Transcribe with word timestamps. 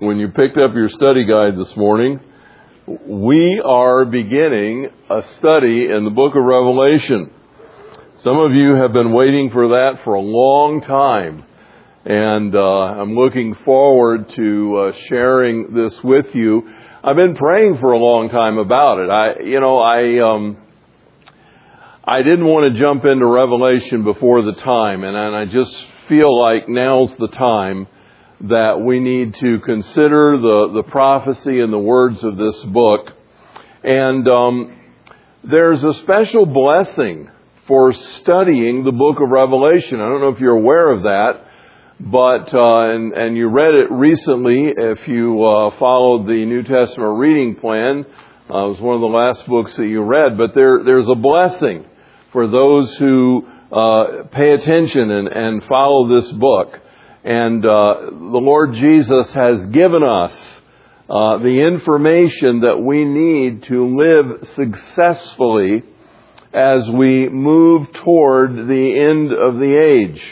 when 0.00 0.18
you 0.18 0.28
picked 0.28 0.56
up 0.56 0.74
your 0.74 0.88
study 0.88 1.24
guide 1.24 1.58
this 1.58 1.76
morning, 1.76 2.20
we 2.86 3.60
are 3.64 4.04
beginning 4.04 4.88
a 5.10 5.22
study 5.38 5.90
in 5.90 6.04
the 6.04 6.10
book 6.10 6.36
of 6.36 6.44
Revelation. 6.44 7.32
Some 8.22 8.38
of 8.38 8.52
you 8.52 8.74
have 8.76 8.92
been 8.92 9.12
waiting 9.12 9.50
for 9.50 9.68
that 9.68 10.00
for 10.04 10.14
a 10.14 10.20
long 10.20 10.82
time, 10.82 11.44
and 12.04 12.54
uh, 12.54 12.60
I'm 12.60 13.16
looking 13.16 13.56
forward 13.64 14.32
to 14.36 14.76
uh, 14.76 14.92
sharing 15.08 15.74
this 15.74 15.94
with 16.04 16.26
you. 16.32 16.72
I've 17.02 17.16
been 17.16 17.34
praying 17.34 17.78
for 17.78 17.90
a 17.90 17.98
long 17.98 18.28
time 18.28 18.58
about 18.58 19.00
it. 19.00 19.10
I, 19.10 19.42
you 19.42 19.58
know, 19.58 19.78
I, 19.78 20.20
um, 20.20 20.58
I 22.04 22.22
didn't 22.22 22.46
want 22.46 22.72
to 22.72 22.80
jump 22.80 23.04
into 23.04 23.26
Revelation 23.26 24.04
before 24.04 24.42
the 24.42 24.54
time, 24.54 25.02
and, 25.02 25.16
and 25.16 25.34
I 25.34 25.44
just 25.46 25.74
feel 26.08 26.38
like 26.40 26.68
now's 26.68 27.14
the 27.16 27.28
time 27.28 27.88
that 28.40 28.80
we 28.80 29.00
need 29.00 29.34
to 29.34 29.58
consider 29.60 30.38
the, 30.38 30.70
the 30.74 30.82
prophecy 30.84 31.60
and 31.60 31.72
the 31.72 31.78
words 31.78 32.22
of 32.22 32.36
this 32.36 32.56
book. 32.66 33.10
And 33.82 34.28
um, 34.28 34.78
there's 35.42 35.82
a 35.82 35.94
special 35.94 36.46
blessing 36.46 37.30
for 37.66 37.92
studying 37.92 38.84
the 38.84 38.92
book 38.92 39.18
of 39.20 39.28
Revelation. 39.28 40.00
I 40.00 40.08
don't 40.08 40.20
know 40.20 40.28
if 40.28 40.40
you're 40.40 40.56
aware 40.56 40.92
of 40.92 41.02
that, 41.02 41.44
but 42.00 42.54
uh, 42.54 42.94
and, 42.94 43.12
and 43.12 43.36
you 43.36 43.48
read 43.48 43.74
it 43.74 43.90
recently. 43.90 44.72
If 44.76 45.06
you 45.08 45.44
uh, 45.44 45.78
followed 45.78 46.26
the 46.26 46.46
New 46.46 46.62
Testament 46.62 47.18
reading 47.18 47.56
plan, 47.56 48.06
uh, 48.50 48.66
it 48.66 48.68
was 48.70 48.80
one 48.80 48.94
of 48.94 49.00
the 49.00 49.06
last 49.06 49.46
books 49.46 49.76
that 49.76 49.86
you 49.86 50.02
read. 50.02 50.38
But 50.38 50.54
there 50.54 50.82
there's 50.84 51.08
a 51.08 51.14
blessing 51.16 51.84
for 52.32 52.46
those 52.46 52.94
who 52.96 53.48
uh, 53.72 54.24
pay 54.32 54.52
attention 54.52 55.10
and, 55.10 55.28
and 55.28 55.64
follow 55.64 56.20
this 56.20 56.30
book. 56.32 56.80
And 57.28 57.62
uh, 57.62 57.94
the 58.08 58.40
Lord 58.40 58.72
Jesus 58.72 59.30
has 59.34 59.66
given 59.66 60.02
us 60.02 60.32
uh, 61.10 61.36
the 61.36 61.60
information 61.60 62.60
that 62.60 62.80
we 62.80 63.04
need 63.04 63.64
to 63.64 63.98
live 63.98 64.48
successfully 64.56 65.82
as 66.54 66.88
we 66.88 67.28
move 67.28 67.88
toward 68.02 68.66
the 68.66 68.98
end 68.98 69.30
of 69.34 69.58
the 69.58 69.76
age. 69.76 70.22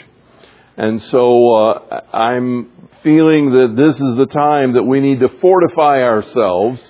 And 0.75 0.99
so 1.11 1.53
uh, 1.53 2.01
I'm 2.15 2.71
feeling 3.03 3.51
that 3.51 3.75
this 3.77 3.93
is 3.93 4.15
the 4.17 4.29
time 4.33 4.73
that 4.73 4.83
we 4.83 4.99
need 4.99 5.19
to 5.19 5.29
fortify 5.39 6.01
ourselves 6.01 6.81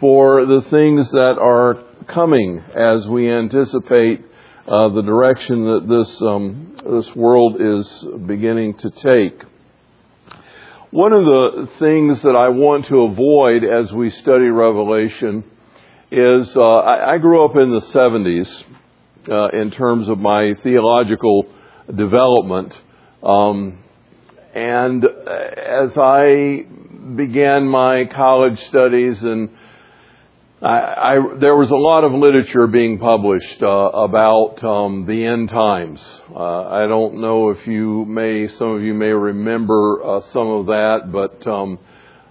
for 0.00 0.46
the 0.46 0.62
things 0.68 1.08
that 1.12 1.36
are 1.40 1.84
coming 2.08 2.60
as 2.76 3.06
we 3.06 3.30
anticipate 3.30 4.24
uh, 4.68 4.88
the 4.90 5.02
direction 5.02 5.64
that 5.64 5.86
this 5.88 6.20
um, 6.20 6.76
this 6.84 7.16
world 7.16 7.56
is 7.58 7.88
beginning 8.26 8.74
to 8.74 8.90
take. 8.90 9.42
One 10.90 11.12
of 11.12 11.24
the 11.24 11.68
things 11.78 12.20
that 12.22 12.36
I 12.36 12.50
want 12.50 12.86
to 12.86 13.02
avoid 13.02 13.64
as 13.64 13.90
we 13.92 14.10
study 14.10 14.46
Revelation 14.46 15.44
is 16.10 16.54
uh, 16.54 16.60
I, 16.60 17.14
I, 17.14 17.18
grew 17.18 17.44
up 17.44 17.56
in 17.56 17.70
the 17.70 17.80
70s 17.80 18.64
uh, 19.30 19.58
in 19.58 19.70
terms 19.70 20.08
of 20.08 20.18
my 20.18 20.54
theological 20.62 21.46
development. 21.94 22.78
Um, 23.22 23.78
and 24.54 25.04
as 25.04 25.90
I 25.96 26.64
began 27.16 27.68
my 27.68 28.04
college 28.06 28.58
studies 28.68 29.22
and 29.22 29.50
I, 30.60 30.66
I, 30.66 31.14
there 31.38 31.54
was 31.54 31.70
a 31.70 31.76
lot 31.76 32.02
of 32.02 32.12
literature 32.12 32.66
being 32.66 32.98
published 32.98 33.62
uh, 33.62 33.66
about 33.66 34.64
um, 34.64 35.06
the 35.06 35.24
end 35.24 35.50
times. 35.50 36.00
Uh, 36.34 36.64
I 36.64 36.88
don't 36.88 37.20
know 37.20 37.50
if 37.50 37.64
you 37.68 38.04
may, 38.06 38.48
some 38.48 38.72
of 38.72 38.82
you 38.82 38.92
may 38.92 39.12
remember 39.12 40.02
uh, 40.04 40.20
some 40.32 40.48
of 40.48 40.66
that, 40.66 41.12
but 41.12 41.46
um, 41.46 41.78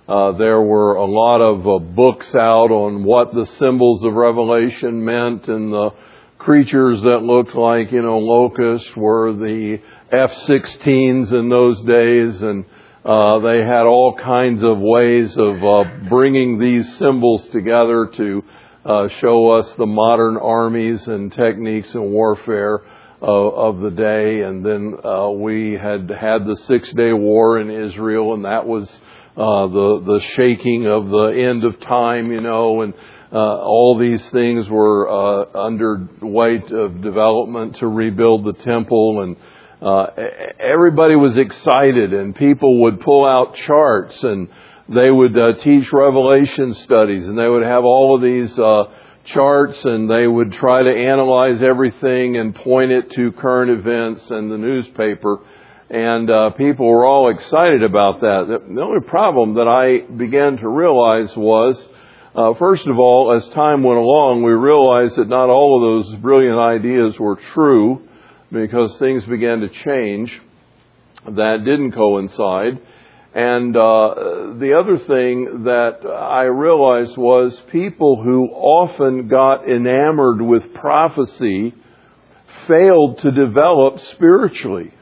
uh, 0.09 0.33
there 0.33 0.61
were 0.61 0.95
a 0.95 1.05
lot 1.05 1.39
of 1.39 1.66
uh, 1.66 1.80
books 1.80 2.28
out 2.36 2.70
on 2.70 3.05
what 3.05 3.33
the 3.33 3.45
symbols 3.59 4.03
of 4.03 4.11
Revelation 4.11 5.05
meant, 5.05 5.48
and 5.48 5.72
the 5.72 5.92
creatures 6.38 7.02
that 7.03 7.20
looked 7.23 7.55
like 7.55 7.93
you 7.93 8.02
know 8.02 8.20
locusts 8.20 8.93
were 8.98 9.32
the 9.32 9.80
F-16s 10.11 11.32
in 11.32 11.48
those 11.48 11.82
days, 11.83 12.42
and 12.42 12.66
uh, 13.07 13.39
they 13.39 13.59
had 13.59 13.85
all 13.85 14.17
kinds 14.21 14.61
of 14.63 14.79
ways 14.79 15.33
of 15.37 15.63
uh, 15.63 15.83
bringing 16.09 16.59
these 16.59 16.97
symbols 16.97 17.41
together 17.53 18.11
to 18.17 18.43
uh, 18.83 19.07
show 19.21 19.51
us 19.51 19.73
the 19.77 19.85
modern 19.85 20.35
armies 20.35 21.07
and 21.07 21.31
techniques 21.31 21.93
and 21.93 22.11
warfare 22.11 22.81
of 23.21 23.79
the 23.79 23.91
day. 23.91 24.41
And 24.41 24.63
then 24.63 24.93
uh, 25.05 25.29
we 25.29 25.71
had 25.71 26.09
had 26.09 26.45
the 26.45 26.59
Six 26.67 26.91
Day 26.91 27.13
War 27.13 27.61
in 27.61 27.71
Israel, 27.71 28.33
and 28.33 28.43
that 28.43 28.67
was 28.67 28.89
uh, 29.37 29.67
the 29.67 30.03
the 30.05 30.21
shaking 30.35 30.85
of 30.85 31.07
the 31.07 31.27
end 31.27 31.63
of 31.63 31.79
time, 31.79 32.29
you 32.33 32.41
know, 32.41 32.81
and 32.81 32.93
all 33.31 33.97
these 33.97 34.27
things 34.31 34.67
were 34.67 35.09
under 35.55 36.09
weight 36.21 36.69
of 36.71 37.01
development 37.01 37.77
to 37.77 37.87
rebuild 37.87 38.43
the 38.43 38.63
temple 38.63 39.21
and 39.21 39.37
uh, 39.82 40.08
everybody 40.60 41.15
was 41.15 41.38
excited 41.38 42.14
and 42.14 42.36
people 42.36 42.82
would 42.83 42.99
pull 43.02 43.26
out 43.26 43.55
charts 43.55 44.23
and 44.23 44.48
they 44.89 45.11
would 45.11 45.38
uh, 45.38 45.54
teach 45.61 45.92
revelation 45.93 46.73
studies 46.73 47.27
and 47.27 47.38
they 47.38 47.48
would 47.48 47.64
have 47.64 47.83
all 47.83 48.16
of 48.16 48.21
these 48.21 48.58
uh, 48.58 48.86
charts 49.26 49.80
and 49.83 50.10
they 50.10 50.26
would 50.26 50.54
try 50.54 50.82
to 50.82 50.89
analyze 50.89 51.61
everything 51.61 52.37
and 52.37 52.55
point 52.55 52.92
it 52.92 53.11
to 53.11 53.32
current 53.33 53.70
events 53.70 54.30
and 54.32 54.52
the 54.52 54.58
newspaper 54.58 55.39
and 55.89 56.30
uh, 56.30 56.49
people 56.52 56.86
were 56.87 57.05
all 57.05 57.30
excited 57.30 57.82
about 57.82 58.20
that. 58.21 58.45
The 58.48 58.82
only 58.82 59.08
problem 59.08 59.54
that 59.54 59.67
I 59.67 60.11
began 60.11 60.58
to 60.58 60.67
realize 60.67 61.33
was, 61.37 61.77
uh, 62.36 62.55
first 62.55 62.86
of 62.87 62.99
all, 62.99 63.33
as 63.33 63.48
time 63.49 63.83
went 63.83 63.99
along, 63.99 64.43
we 64.43 64.52
realized 64.52 65.16
that 65.16 65.30
not 65.30 65.49
all 65.49 65.77
of 65.77 66.05
those 66.05 66.20
brilliant 66.20 66.60
ideas 66.60 67.17
were 67.17 67.37
true 67.54 68.06
because 68.52 68.97
things 68.97 69.23
began 69.25 69.59
to 69.59 69.69
change 69.69 70.31
that 71.25 71.63
didn't 71.65 71.91
coincide. 71.91 72.80
And 73.33 73.75
uh, 73.75 74.15
the 74.58 74.77
other 74.80 74.97
thing 74.97 75.65
that 75.65 76.08
I 76.08 76.43
realized 76.43 77.17
was 77.17 77.59
people 77.71 78.21
who 78.23 78.47
often 78.47 79.27
got 79.27 79.69
enamored 79.69 80.41
with 80.41 80.73
prophecy 80.73 81.75
failed 82.67 83.19
to 83.19 83.31
develop 83.31 83.99
spiritually. 84.13 84.93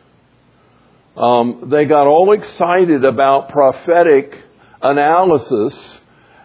Um, 1.16 1.69
they 1.69 1.85
got 1.85 2.07
all 2.07 2.34
excited 2.34 3.05
about 3.05 3.50
prophetic 3.50 4.38
analysis 4.81 6.00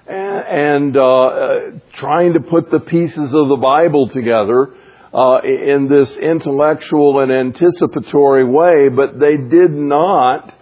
and, 0.06 0.44
and 0.47 0.97
uh, 0.97 1.03
uh, 1.03 1.59
trying 1.94 2.34
to 2.34 2.41
put 2.41 2.71
the 2.71 2.78
pieces 2.78 3.34
of 3.34 3.49
the 3.49 3.59
Bible 3.60 4.09
together 4.10 4.75
uh, 5.12 5.41
in 5.43 5.88
this 5.88 6.16
intellectual 6.16 7.21
and 7.21 7.32
anticipatory 7.32 8.44
way, 8.44 8.88
but 8.88 9.19
they 9.19 9.37
did 9.37 9.72
not 9.72 10.54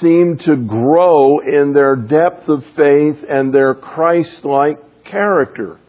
seem 0.00 0.36
to 0.38 0.56
grow 0.56 1.38
in 1.38 1.72
their 1.72 1.96
depth 1.96 2.48
of 2.48 2.64
faith 2.76 3.16
and 3.28 3.54
their 3.54 3.74
Christ-like 3.74 5.04
character. 5.04 5.80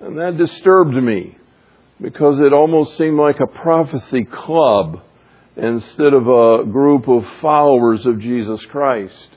And 0.00 0.18
that 0.18 0.36
disturbed 0.36 0.94
me 0.94 1.38
because 2.00 2.40
it 2.40 2.52
almost 2.52 2.98
seemed 2.98 3.18
like 3.18 3.40
a 3.40 3.46
prophecy 3.46 4.24
club 4.24 5.00
instead 5.56 6.12
of 6.12 6.26
a 6.26 6.64
group 6.64 7.08
of 7.08 7.24
followers 7.40 8.04
of 8.04 8.18
Jesus 8.18 8.60
Christ. 8.66 9.28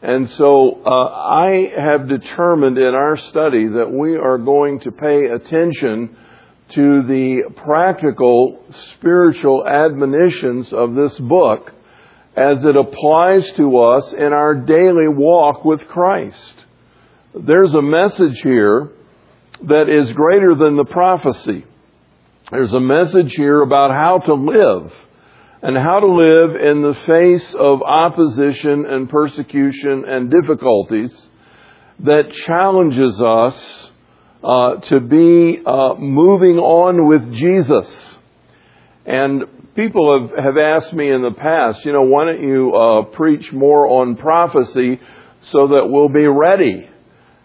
And 0.00 0.30
so 0.30 0.80
uh, 0.86 0.88
I 0.88 1.72
have 1.76 2.08
determined 2.08 2.78
in 2.78 2.94
our 2.94 3.16
study 3.16 3.66
that 3.68 3.90
we 3.90 4.16
are 4.16 4.38
going 4.38 4.80
to 4.80 4.92
pay 4.92 5.26
attention 5.26 6.16
to 6.74 7.02
the 7.02 7.50
practical 7.64 8.62
spiritual 8.94 9.66
admonitions 9.66 10.72
of 10.72 10.94
this 10.94 11.18
book 11.18 11.72
as 12.36 12.64
it 12.64 12.76
applies 12.76 13.50
to 13.52 13.78
us 13.78 14.12
in 14.12 14.32
our 14.32 14.54
daily 14.54 15.08
walk 15.08 15.64
with 15.64 15.80
Christ. 15.88 16.54
There's 17.34 17.74
a 17.74 17.82
message 17.82 18.40
here 18.42 18.90
that 19.62 19.88
is 19.88 20.12
greater 20.12 20.54
than 20.54 20.76
the 20.76 20.84
prophecy. 20.84 21.64
There's 22.50 22.72
a 22.72 22.80
message 22.80 23.32
here 23.34 23.60
about 23.62 23.90
how 23.90 24.18
to 24.18 24.34
live 24.34 24.92
and 25.62 25.76
how 25.76 26.00
to 26.00 26.06
live 26.06 26.54
in 26.54 26.82
the 26.82 26.96
face 27.06 27.54
of 27.58 27.82
opposition 27.82 28.86
and 28.86 29.08
persecution 29.08 30.04
and 30.06 30.30
difficulties 30.30 31.12
that 32.00 32.32
challenges 32.46 33.20
us 33.20 33.90
uh, 34.42 34.76
to 34.76 35.00
be 35.00 35.60
uh, 35.64 35.94
moving 35.94 36.58
on 36.58 37.08
with 37.08 37.32
Jesus. 37.34 37.88
And 39.04 39.74
people 39.74 40.28
have, 40.28 40.44
have 40.44 40.56
asked 40.56 40.92
me 40.92 41.10
in 41.10 41.22
the 41.22 41.32
past, 41.32 41.84
you 41.84 41.92
know, 41.92 42.02
why 42.02 42.26
don't 42.26 42.42
you 42.42 42.74
uh, 42.74 43.02
preach 43.16 43.52
more 43.52 43.86
on 43.88 44.16
prophecy 44.16 45.00
so 45.42 45.68
that 45.68 45.86
we'll 45.88 46.08
be 46.08 46.26
ready? 46.26 46.88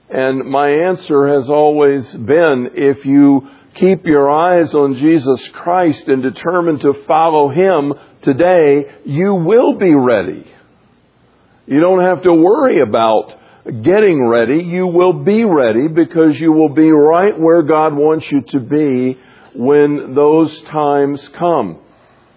And 0.10 0.50
my 0.50 0.70
answer 0.70 1.28
has 1.36 1.50
always 1.50 2.06
been 2.12 2.72
if 2.76 3.06
you 3.06 3.50
keep 3.76 4.06
your 4.06 4.30
eyes 4.30 4.74
on 4.74 4.96
Jesus 4.96 5.42
Christ 5.54 6.08
and 6.08 6.22
determine 6.22 6.80
to 6.80 7.04
follow 7.08 7.50
Him 7.50 7.94
today, 8.22 8.86
you 9.06 9.34
will 9.34 9.78
be 9.78 9.94
ready. 9.96 10.46
You 11.66 11.80
don't 11.80 12.02
have 12.02 12.24
to 12.24 12.34
worry 12.34 12.82
about 12.82 13.34
getting 13.66 14.26
ready. 14.26 14.64
You 14.64 14.88
will 14.88 15.14
be 15.14 15.44
ready 15.44 15.88
because 15.88 16.40
you 16.40 16.52
will 16.52 16.74
be 16.74 16.92
right 16.92 17.38
where 17.40 17.62
God 17.64 17.94
wants 17.94 18.30
you 18.32 18.42
to 18.50 18.60
be 18.60 19.18
when 19.56 20.14
those 20.16 20.62
times 20.64 21.26
come. 21.36 21.80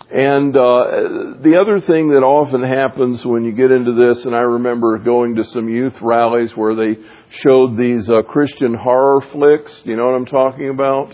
And 0.08 0.56
uh, 0.56 1.40
the 1.42 1.58
other 1.60 1.80
thing 1.80 2.10
that 2.10 2.22
often 2.22 2.62
happens 2.62 3.24
when 3.24 3.44
you 3.44 3.50
get 3.50 3.72
into 3.72 3.92
this, 3.92 4.24
and 4.24 4.36
I 4.36 4.40
remember 4.40 4.98
going 4.98 5.34
to 5.34 5.44
some 5.46 5.68
youth 5.68 5.94
rallies 6.00 6.52
where 6.54 6.76
they 6.76 7.00
showed 7.42 7.76
these 7.76 8.08
uh, 8.08 8.22
Christian 8.22 8.74
horror 8.74 9.20
flicks. 9.32 9.72
You 9.82 9.96
know 9.96 10.06
what 10.06 10.14
I'm 10.14 10.26
talking 10.26 10.68
about? 10.68 11.12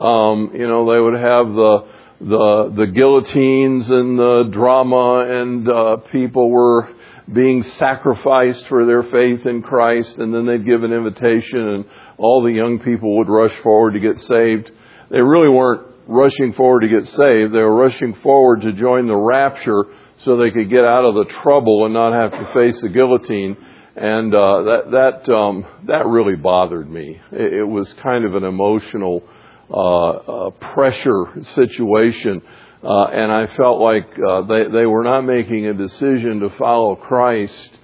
Um, 0.00 0.52
you 0.54 0.66
know, 0.66 0.90
they 0.90 0.98
would 0.98 1.20
have 1.20 1.46
the 1.48 1.88
the 2.18 2.72
the 2.74 2.86
guillotines 2.86 3.90
and 3.90 4.18
the 4.18 4.48
drama, 4.50 5.26
and 5.28 5.68
uh, 5.68 5.96
people 6.10 6.48
were 6.48 6.88
being 7.32 7.62
sacrificed 7.62 8.66
for 8.68 8.86
their 8.86 9.02
faith 9.02 9.46
in 9.46 9.62
Christ, 9.62 10.16
and 10.18 10.32
then 10.32 10.46
they'd 10.46 10.64
give 10.64 10.84
an 10.84 10.92
invitation, 10.92 11.60
and 11.60 11.84
all 12.18 12.42
the 12.42 12.52
young 12.52 12.78
people 12.78 13.18
would 13.18 13.28
rush 13.28 13.54
forward 13.62 13.92
to 13.92 14.00
get 14.00 14.20
saved. 14.20 14.70
They 15.10 15.20
really 15.20 15.48
weren't 15.48 15.86
rushing 16.06 16.52
forward 16.54 16.80
to 16.80 16.88
get 16.88 17.08
saved. 17.08 17.52
They 17.52 17.58
were 17.58 17.74
rushing 17.74 18.14
forward 18.22 18.62
to 18.62 18.72
join 18.72 19.06
the 19.06 19.16
rapture 19.16 19.84
so 20.24 20.36
they 20.36 20.50
could 20.50 20.70
get 20.70 20.84
out 20.84 21.04
of 21.04 21.14
the 21.14 21.32
trouble 21.42 21.84
and 21.84 21.92
not 21.92 22.12
have 22.12 22.30
to 22.32 22.52
face 22.54 22.80
the 22.80 22.88
guillotine. 22.88 23.56
And 23.96 24.34
uh, 24.34 24.62
that 24.62 25.22
that 25.26 25.32
um, 25.32 25.64
that 25.86 26.06
really 26.06 26.36
bothered 26.36 26.88
me. 26.88 27.18
It, 27.32 27.54
it 27.60 27.64
was 27.64 27.90
kind 28.02 28.26
of 28.26 28.34
an 28.34 28.44
emotional 28.44 29.22
uh, 29.70 30.10
uh, 30.10 30.50
pressure 30.50 31.42
situation, 31.54 32.42
uh, 32.82 33.04
and 33.04 33.32
I 33.32 33.46
felt 33.56 33.80
like 33.80 34.08
uh, 34.18 34.42
they 34.42 34.64
they 34.72 34.86
were 34.86 35.04
not 35.04 35.22
making 35.22 35.66
a 35.66 35.74
decision 35.74 36.40
to 36.40 36.50
follow 36.58 36.96
Christ 36.96 37.78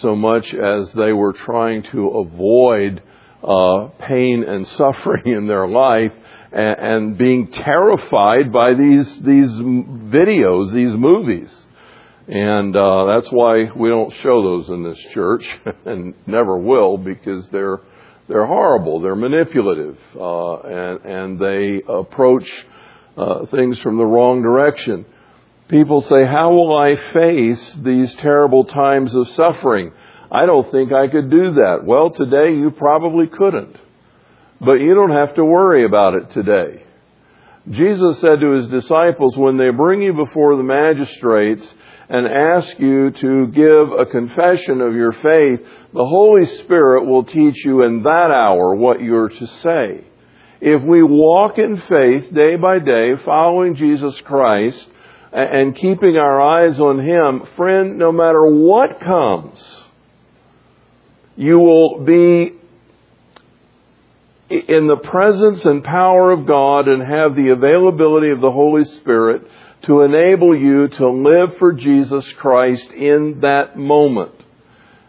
so 0.00 0.14
much 0.14 0.52
as 0.52 0.92
they 0.92 1.12
were 1.12 1.32
trying 1.32 1.82
to 1.92 2.08
avoid 2.08 3.02
uh, 3.42 3.88
pain 4.06 4.44
and 4.44 4.66
suffering 4.78 5.26
in 5.26 5.46
their 5.46 5.66
life 5.66 6.12
and, 6.52 6.78
and 6.78 7.18
being 7.18 7.50
terrified 7.50 8.52
by 8.52 8.74
these 8.74 9.08
these 9.20 9.50
videos, 9.50 10.72
these 10.72 10.96
movies. 10.96 11.50
And 12.26 12.74
uh, 12.74 13.04
that's 13.06 13.28
why 13.30 13.70
we 13.76 13.90
don't 13.90 14.12
show 14.22 14.42
those 14.42 14.68
in 14.70 14.82
this 14.82 14.98
church, 15.12 15.44
and 15.84 16.14
never 16.26 16.56
will, 16.56 16.96
because 16.96 17.46
they're 17.50 17.80
they're 18.28 18.46
horrible. 18.46 19.00
They're 19.00 19.16
manipulative, 19.16 19.98
uh, 20.18 20.60
and 20.60 21.04
and 21.04 21.38
they 21.38 21.82
approach 21.86 22.46
uh, 23.16 23.46
things 23.46 23.78
from 23.80 23.96
the 23.98 24.04
wrong 24.04 24.42
direction. 24.42 25.04
People 25.68 26.02
say, 26.02 26.24
"How 26.24 26.50
will 26.52 26.76
I 26.76 26.96
face 27.12 27.72
these 27.82 28.14
terrible 28.16 28.64
times 28.64 29.14
of 29.14 29.28
suffering?" 29.30 29.92
I 30.30 30.46
don't 30.46 30.70
think 30.72 30.92
I 30.92 31.06
could 31.06 31.30
do 31.30 31.54
that. 31.54 31.84
Well, 31.84 32.10
today 32.10 32.54
you 32.54 32.72
probably 32.72 33.28
couldn't. 33.28 33.76
But 34.60 34.74
you 34.74 34.94
don't 34.94 35.12
have 35.12 35.34
to 35.36 35.44
worry 35.44 35.84
about 35.84 36.14
it 36.14 36.30
today. 36.32 36.82
Jesus 37.70 38.20
said 38.20 38.40
to 38.40 38.50
his 38.52 38.68
disciples, 38.68 39.36
when 39.36 39.56
they 39.56 39.70
bring 39.70 40.02
you 40.02 40.12
before 40.12 40.56
the 40.56 40.62
magistrates 40.62 41.64
and 42.08 42.26
ask 42.26 42.78
you 42.78 43.10
to 43.10 43.46
give 43.48 43.92
a 43.92 44.06
confession 44.06 44.80
of 44.80 44.94
your 44.94 45.12
faith, 45.12 45.66
the 45.92 46.04
Holy 46.04 46.46
Spirit 46.64 47.06
will 47.06 47.24
teach 47.24 47.64
you 47.64 47.82
in 47.84 48.02
that 48.02 48.30
hour 48.30 48.74
what 48.74 49.00
you're 49.00 49.30
to 49.30 49.46
say. 49.62 50.04
If 50.66 50.82
we 50.82 51.02
walk 51.02 51.58
in 51.58 51.76
faith 51.76 52.32
day 52.32 52.56
by 52.56 52.78
day, 52.78 53.16
following 53.22 53.76
Jesus 53.76 54.18
Christ 54.22 54.88
and 55.30 55.76
keeping 55.76 56.16
our 56.16 56.40
eyes 56.40 56.80
on 56.80 57.00
Him, 57.00 57.42
friend, 57.54 57.98
no 57.98 58.10
matter 58.10 58.46
what 58.46 58.98
comes, 58.98 59.62
you 61.36 61.58
will 61.58 62.02
be 62.06 62.54
in 64.48 64.86
the 64.86 64.96
presence 65.04 65.66
and 65.66 65.84
power 65.84 66.32
of 66.32 66.46
God 66.46 66.88
and 66.88 67.02
have 67.02 67.36
the 67.36 67.50
availability 67.50 68.30
of 68.30 68.40
the 68.40 68.50
Holy 68.50 68.84
Spirit 68.84 69.42
to 69.82 70.00
enable 70.00 70.58
you 70.58 70.88
to 70.88 71.10
live 71.10 71.58
for 71.58 71.74
Jesus 71.74 72.26
Christ 72.38 72.90
in 72.90 73.40
that 73.42 73.76
moment. 73.76 74.32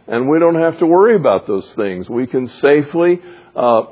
And 0.05 0.27
we 0.27 0.37
don't 0.37 0.59
have 0.59 0.79
to 0.79 0.85
worry 0.85 1.15
about 1.15 1.47
those 1.47 1.71
things. 1.75 2.09
We 2.09 2.27
can 2.27 2.49
safely 2.49 3.21
uh, 3.55 3.83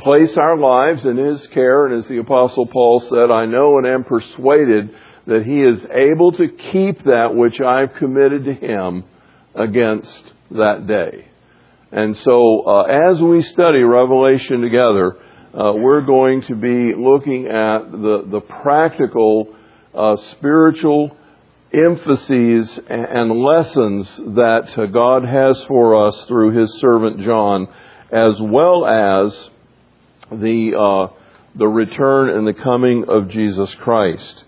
place 0.00 0.36
our 0.36 0.56
lives 0.58 1.04
in 1.04 1.16
His 1.16 1.46
care. 1.48 1.86
And 1.86 2.02
as 2.02 2.08
the 2.08 2.18
Apostle 2.18 2.66
Paul 2.66 3.00
said, 3.00 3.30
I 3.30 3.46
know 3.46 3.78
and 3.78 3.86
am 3.86 4.04
persuaded 4.04 4.90
that 5.26 5.44
He 5.44 5.60
is 5.60 5.84
able 5.92 6.32
to 6.32 6.48
keep 6.72 7.04
that 7.04 7.34
which 7.34 7.60
I've 7.60 7.94
committed 7.94 8.44
to 8.44 8.54
Him 8.54 9.04
against 9.54 10.32
that 10.50 10.86
day. 10.86 11.26
And 11.92 12.16
so, 12.18 12.62
uh, 12.62 12.82
as 12.82 13.20
we 13.20 13.42
study 13.42 13.82
Revelation 13.82 14.60
together, 14.60 15.16
uh, 15.52 15.72
we're 15.74 16.02
going 16.02 16.42
to 16.42 16.54
be 16.54 16.94
looking 16.94 17.46
at 17.46 17.90
the, 17.90 18.24
the 18.30 18.40
practical 18.40 19.56
uh, 19.92 20.16
spiritual 20.32 21.16
emphases 21.72 22.78
and 22.88 23.30
lessons 23.32 24.08
that 24.36 24.72
uh, 24.76 24.86
God 24.86 25.24
has 25.24 25.60
for 25.64 26.06
us 26.06 26.24
through 26.28 26.58
His 26.58 26.72
servant 26.80 27.20
John, 27.20 27.68
as 28.12 28.34
well 28.40 28.86
as 28.86 29.50
the 30.30 30.72
uh, 30.76 31.14
the 31.56 31.68
return 31.68 32.30
and 32.30 32.46
the 32.46 32.54
coming 32.62 33.04
of 33.08 33.28
Jesus 33.28 33.74
Christ. 33.80 34.44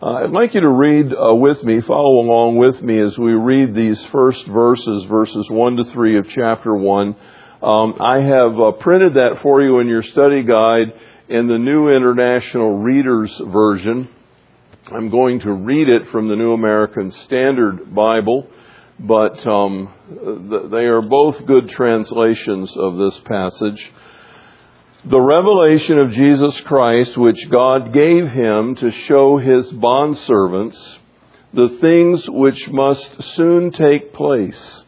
Uh, 0.00 0.24
I'd 0.24 0.30
like 0.30 0.54
you 0.54 0.60
to 0.60 0.68
read 0.68 1.06
uh, 1.06 1.34
with 1.34 1.62
me, 1.64 1.80
follow 1.80 2.20
along 2.20 2.56
with 2.56 2.82
me 2.82 3.00
as 3.00 3.16
we 3.16 3.32
read 3.32 3.74
these 3.74 4.02
first 4.12 4.46
verses, 4.46 5.04
verses 5.08 5.46
1 5.48 5.76
to 5.76 5.84
3 5.92 6.18
of 6.18 6.26
chapter 6.34 6.74
1. 6.76 7.16
Um, 7.62 7.94
I 7.98 8.20
have 8.20 8.60
uh, 8.60 8.72
printed 8.72 9.14
that 9.14 9.38
for 9.42 9.62
you 9.62 9.80
in 9.80 9.88
your 9.88 10.02
study 10.02 10.42
guide 10.42 10.92
in 11.28 11.48
the 11.48 11.56
New 11.58 11.88
International 11.88 12.76
Reader's 12.76 13.32
Version. 13.46 14.08
I'm 14.92 15.10
going 15.10 15.40
to 15.40 15.52
read 15.52 15.88
it 15.88 16.10
from 16.12 16.28
the 16.28 16.36
New 16.36 16.52
American 16.52 17.10
Standard 17.24 17.94
Bible, 17.94 18.48
but 19.00 19.46
um, 19.46 19.92
they 20.70 20.84
are 20.84 21.02
both 21.02 21.44
good 21.46 21.70
translations 21.70 22.70
of 22.76 22.98
this 22.98 23.18
passage 23.24 23.92
the 25.08 25.20
revelation 25.20 26.00
of 26.00 26.10
Jesus 26.10 26.60
Christ, 26.62 27.16
which 27.16 27.48
God 27.48 27.92
gave 27.92 28.28
him 28.28 28.74
to 28.74 28.90
show 29.06 29.38
his 29.38 29.70
bondservants 29.70 30.98
the 31.54 31.78
things 31.80 32.28
which 32.28 32.68
must 32.68 33.22
soon 33.36 33.70
take 33.70 34.12
place. 34.12 34.82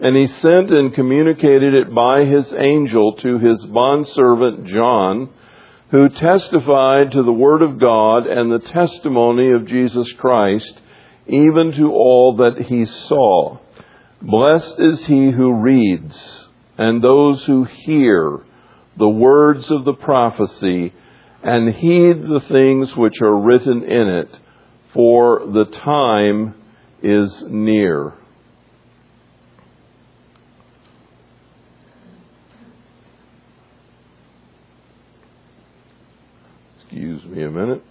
And 0.00 0.16
he 0.16 0.26
sent 0.26 0.70
and 0.70 0.94
communicated 0.94 1.74
it 1.74 1.94
by 1.94 2.24
his 2.24 2.50
angel 2.56 3.16
to 3.16 3.38
his 3.38 3.62
bondservant 3.66 4.66
John, 4.66 5.28
who 5.90 6.08
testified 6.08 7.12
to 7.12 7.22
the 7.22 7.30
word 7.30 7.60
of 7.60 7.78
God 7.78 8.26
and 8.26 8.50
the 8.50 8.66
testimony 8.70 9.52
of 9.52 9.66
Jesus 9.66 10.10
Christ, 10.12 10.80
even 11.26 11.72
to 11.72 11.92
all 11.92 12.36
that 12.36 12.62
he 12.62 12.86
saw. 12.86 13.58
Blessed 14.22 14.76
is 14.78 15.04
he 15.04 15.30
who 15.30 15.52
reads, 15.52 16.48
and 16.78 17.04
those 17.04 17.44
who 17.44 17.64
hear 17.64 18.40
the 18.96 19.08
words 19.08 19.70
of 19.70 19.84
the 19.84 19.94
prophecy 19.94 20.92
and 21.42 21.74
heed 21.74 22.22
the 22.22 22.40
things 22.48 22.94
which 22.96 23.20
are 23.20 23.38
written 23.38 23.82
in 23.82 24.08
it, 24.08 24.30
for 24.92 25.40
the 25.46 25.64
time 25.84 26.54
is 27.02 27.42
near. 27.48 28.14
Excuse 36.76 37.24
me 37.24 37.42
a 37.42 37.50
minute. 37.50 37.82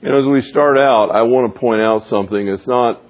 You 0.00 0.10
know, 0.10 0.20
as 0.20 0.26
we 0.26 0.48
start 0.50 0.78
out, 0.78 1.10
I 1.10 1.22
want 1.22 1.52
to 1.52 1.58
point 1.58 1.82
out 1.82 2.06
something. 2.06 2.46
It's 2.48 2.66
not 2.66 3.02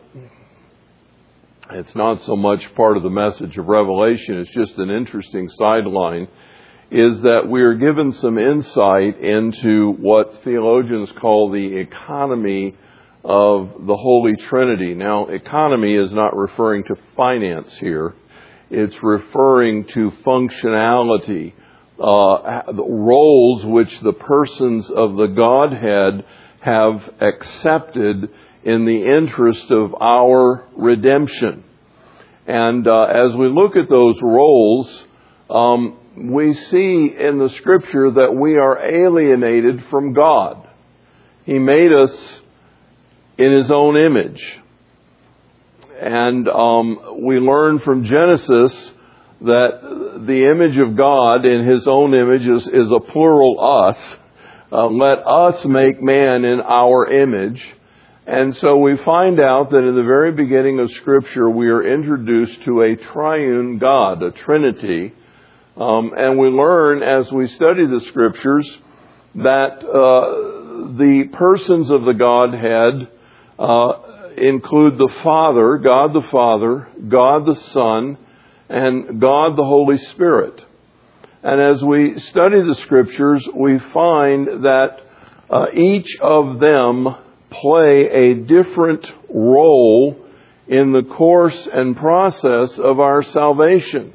it's 1.70 1.94
not 1.94 2.22
so 2.22 2.36
much 2.36 2.62
part 2.74 2.96
of 2.96 3.02
the 3.02 3.10
message 3.10 3.56
of 3.56 3.66
Revelation, 3.66 4.38
it's 4.38 4.54
just 4.54 4.78
an 4.78 4.90
interesting 4.90 5.48
sideline, 5.58 6.28
is 6.90 7.20
that 7.22 7.48
we 7.48 7.62
are 7.62 7.74
given 7.74 8.12
some 8.12 8.38
insight 8.38 9.18
into 9.18 9.92
what 9.98 10.44
theologians 10.44 11.10
call 11.18 11.50
the 11.50 11.78
economy 11.78 12.76
of 13.24 13.72
the 13.86 13.96
Holy 13.96 14.36
Trinity. 14.48 14.94
Now, 14.94 15.26
economy 15.26 15.96
is 15.96 16.12
not 16.12 16.36
referring 16.36 16.84
to 16.84 16.94
finance 17.16 17.72
here. 17.80 18.14
It's 18.70 18.96
referring 19.02 19.86
to 19.94 20.12
functionality, 20.24 21.52
uh, 21.98 22.72
roles 22.72 23.64
which 23.64 24.00
the 24.00 24.12
persons 24.12 24.88
of 24.90 25.16
the 25.16 25.26
Godhead 25.26 26.24
have 26.60 27.10
accepted 27.20 28.28
in 28.66 28.84
the 28.84 29.06
interest 29.06 29.70
of 29.70 29.94
our 30.00 30.66
redemption. 30.76 31.62
And 32.48 32.86
uh, 32.86 33.02
as 33.04 33.36
we 33.38 33.48
look 33.48 33.76
at 33.76 33.88
those 33.88 34.16
roles, 34.20 35.04
um, 35.48 35.98
we 36.16 36.52
see 36.52 37.14
in 37.16 37.38
the 37.38 37.48
scripture 37.58 38.10
that 38.10 38.34
we 38.34 38.56
are 38.56 38.76
alienated 38.84 39.84
from 39.88 40.14
God. 40.14 40.68
He 41.44 41.60
made 41.60 41.92
us 41.92 42.40
in 43.38 43.52
His 43.52 43.70
own 43.70 43.96
image. 43.96 44.42
and 46.00 46.48
um, 46.48 47.20
we 47.22 47.38
learn 47.38 47.80
from 47.80 48.04
Genesis 48.04 48.92
that 49.42 50.24
the 50.26 50.50
image 50.50 50.76
of 50.78 50.96
God 50.96 51.44
in 51.44 51.66
His 51.66 51.86
own 51.86 52.14
image 52.14 52.42
is, 52.42 52.66
is 52.66 52.90
a 52.90 53.00
plural 53.12 53.58
us. 53.60 53.98
Uh, 54.72 54.86
let 54.86 55.26
us 55.26 55.64
make 55.66 56.02
man 56.02 56.44
in 56.44 56.60
our 56.60 57.10
image. 57.10 57.62
And 58.26 58.56
so 58.56 58.76
we 58.78 58.96
find 59.04 59.38
out 59.38 59.70
that 59.70 59.86
in 59.86 59.94
the 59.94 60.02
very 60.02 60.32
beginning 60.32 60.80
of 60.80 60.90
Scripture, 61.00 61.48
we 61.48 61.68
are 61.68 61.80
introduced 61.80 62.60
to 62.64 62.82
a 62.82 62.96
triune 62.96 63.78
God, 63.78 64.20
a 64.20 64.32
Trinity. 64.32 65.12
Um, 65.76 66.10
and 66.16 66.36
we 66.36 66.48
learn 66.48 67.04
as 67.04 67.30
we 67.30 67.46
study 67.46 67.86
the 67.86 68.04
Scriptures 68.08 68.68
that 69.36 69.78
uh, 69.84 70.98
the 70.98 71.28
persons 71.34 71.88
of 71.88 72.04
the 72.04 72.14
Godhead 72.14 73.08
uh, 73.60 74.32
include 74.36 74.98
the 74.98 75.14
Father, 75.22 75.76
God 75.76 76.12
the 76.12 76.26
Father, 76.28 76.88
God 77.08 77.46
the 77.46 77.54
Son, 77.54 78.18
and 78.68 79.20
God 79.20 79.56
the 79.56 79.64
Holy 79.64 79.98
Spirit. 79.98 80.60
And 81.44 81.60
as 81.60 81.80
we 81.80 82.18
study 82.18 82.60
the 82.60 82.76
Scriptures, 82.82 83.46
we 83.54 83.78
find 83.94 84.64
that 84.64 84.96
uh, 85.48 85.66
each 85.72 86.08
of 86.20 86.58
them 86.58 87.18
play 87.60 88.08
a 88.08 88.34
different 88.34 89.06
role 89.28 90.16
in 90.68 90.92
the 90.92 91.02
course 91.02 91.68
and 91.72 91.96
process 91.96 92.78
of 92.78 92.98
our 93.00 93.22
salvation. 93.22 94.12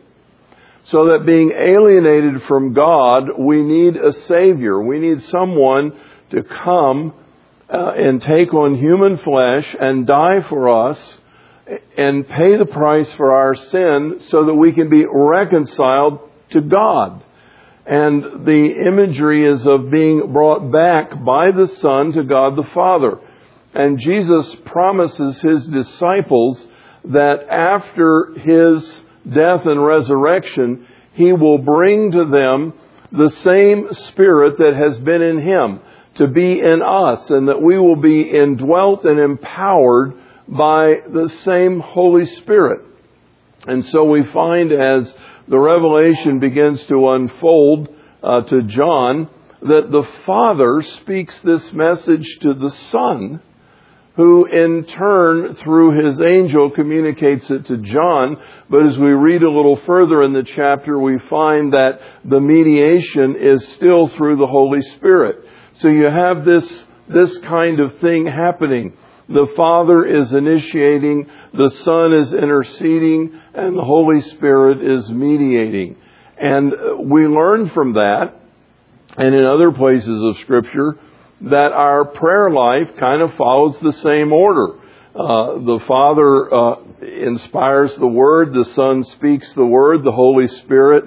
So 0.86 1.06
that 1.10 1.26
being 1.26 1.52
alienated 1.52 2.44
from 2.48 2.74
God, 2.74 3.30
we 3.38 3.62
need 3.62 3.96
a 3.96 4.12
Savior. 4.28 4.82
We 4.82 5.00
need 5.00 5.24
someone 5.24 5.94
to 6.32 6.44
come 6.44 7.14
uh, 7.70 7.92
and 7.96 8.22
take 8.22 8.54
on 8.54 8.76
human 8.76 9.18
flesh 9.18 9.76
and 9.80 10.06
die 10.08 10.46
for 10.50 10.90
us 10.90 11.00
and 11.98 12.28
pay 12.28 12.58
the 12.58 12.66
price 12.66 13.10
for 13.14 13.32
our 13.32 13.56
sin 13.56 14.22
so 14.30 14.46
that 14.46 14.54
we 14.54 14.74
can 14.74 14.90
be 14.90 15.06
reconciled 15.10 16.20
to 16.50 16.62
God. 16.62 17.24
And 17.86 18.46
the 18.46 18.84
imagery 18.88 19.46
is 19.46 19.66
of 19.66 19.90
being 19.90 20.34
brought 20.34 20.72
back 20.72 21.12
by 21.24 21.52
the 21.52 21.68
Son 21.80 22.12
to 22.14 22.24
God 22.24 22.56
the 22.56 22.70
Father. 22.74 23.20
And 23.74 24.00
Jesus 24.00 24.56
promises 24.66 25.42
his 25.42 25.68
disciples 25.68 26.66
that 27.06 27.48
after 27.50 28.34
his 28.38 29.02
death 29.30 29.66
and 29.66 29.84
resurrection, 29.84 30.88
he 31.14 31.32
will 31.34 31.58
bring 31.58 32.12
to 32.12 32.26
them 32.26 32.74
the 33.12 33.32
same 33.44 33.94
spirit 33.94 34.58
that 34.58 34.74
has 34.76 34.98
been 35.00 35.22
in 35.22 35.42
him 35.42 35.82
to 36.16 36.28
be 36.28 36.60
in 36.60 36.82
us 36.82 37.30
and 37.30 37.48
that 37.48 37.62
we 37.62 37.78
will 37.78 37.96
be 37.96 38.22
indwelt 38.22 39.06
and 39.06 39.20
empowered 39.20 40.14
by 40.48 40.98
the 41.10 41.30
same 41.44 41.80
Holy 41.80 42.26
Spirit. 42.26 42.82
And 43.68 43.86
so 43.86 44.04
we 44.04 44.26
find 44.34 44.72
as 44.72 45.14
the 45.48 45.60
revelation 45.60 46.40
begins 46.40 46.84
to 46.86 47.10
unfold 47.10 47.90
uh, 48.24 48.42
to 48.42 48.64
John 48.64 49.30
that 49.62 49.92
the 49.92 50.08
Father 50.26 50.82
speaks 50.82 51.38
this 51.40 51.72
message 51.72 52.26
to 52.42 52.54
the 52.54 52.72
Son, 52.92 53.42
who 54.16 54.46
in 54.46 54.86
turn, 54.86 55.56
through 55.56 56.06
his 56.06 56.20
angel, 56.20 56.70
communicates 56.72 57.50
it 57.50 57.66
to 57.68 57.78
John. 57.78 58.38
But 58.70 58.86
as 58.86 58.98
we 58.98 59.10
read 59.10 59.42
a 59.42 59.50
little 59.50 59.78
further 59.86 60.24
in 60.24 60.34
the 60.34 60.44
chapter, 60.44 61.00
we 61.00 61.18
find 61.30 61.74
that 61.74 62.02
the 62.26 62.42
mediation 62.42 63.38
is 63.40 63.66
still 63.70 64.08
through 64.10 64.36
the 64.36 64.48
Holy 64.48 64.82
Spirit. 64.82 65.46
So 65.76 65.88
you 65.88 66.06
have 66.06 66.44
this, 66.44 66.84
this 67.08 67.38
kind 67.40 67.80
of 67.80 68.00
thing 68.00 68.26
happening. 68.26 68.98
The 69.30 69.48
Father 69.56 70.06
is 70.06 70.34
initiating, 70.34 71.30
the 71.54 71.70
Son 71.86 72.14
is 72.14 72.34
interceding, 72.34 73.40
and 73.54 73.78
the 73.78 73.84
Holy 73.84 74.20
Spirit 74.22 74.84
is 74.84 75.10
mediating. 75.10 75.96
And 76.38 76.74
we 77.10 77.28
learn 77.28 77.70
from 77.70 77.94
that, 77.94 78.34
and 79.16 79.34
in 79.34 79.46
other 79.46 79.72
places 79.72 80.22
of 80.22 80.38
Scripture, 80.40 80.98
that 81.50 81.72
our 81.74 82.06
prayer 82.06 82.50
life 82.52 82.90
kind 83.00 83.22
of 83.22 83.34
follows 83.38 83.78
the 83.82 83.94
same 83.94 84.32
order. 84.32 84.80
Uh, 85.14 85.60
the 85.60 85.80
Father 85.88 86.54
uh, 86.54 86.76
inspires 87.02 87.96
the 87.98 88.08
Word, 88.08 88.54
the 88.54 88.66
Son 88.76 89.04
speaks 89.04 89.52
the 89.54 89.66
Word, 89.66 90.04
the 90.04 90.12
Holy 90.12 90.48
Spirit 90.48 91.06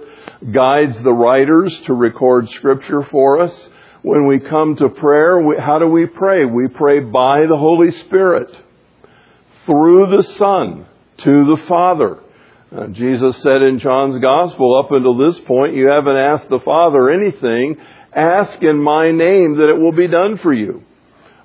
guides 0.52 0.96
the 1.02 1.12
writers 1.12 1.78
to 1.86 1.94
record 1.94 2.50
Scripture 2.50 3.02
for 3.10 3.40
us 3.40 3.68
when 4.04 4.26
we 4.26 4.38
come 4.38 4.76
to 4.76 4.90
prayer, 4.90 5.40
we, 5.40 5.56
how 5.56 5.78
do 5.78 5.86
we 5.86 6.04
pray? 6.04 6.44
We 6.44 6.68
pray 6.68 7.00
by 7.00 7.46
the 7.48 7.56
Holy 7.56 7.90
Spirit, 7.90 8.54
through 9.64 10.14
the 10.14 10.22
Son, 10.34 10.84
to 11.24 11.44
the 11.46 11.56
Father. 11.66 12.20
Uh, 12.70 12.88
Jesus 12.88 13.34
said 13.38 13.62
in 13.62 13.78
John's 13.78 14.20
Gospel, 14.20 14.78
up 14.78 14.92
until 14.92 15.16
this 15.16 15.40
point, 15.46 15.74
you 15.74 15.88
haven't 15.88 16.16
asked 16.16 16.50
the 16.50 16.60
Father 16.62 17.08
anything. 17.08 17.76
Ask 18.14 18.62
in 18.62 18.82
my 18.82 19.10
name 19.10 19.56
that 19.56 19.70
it 19.70 19.80
will 19.80 19.92
be 19.92 20.08
done 20.08 20.38
for 20.38 20.52
you. 20.52 20.84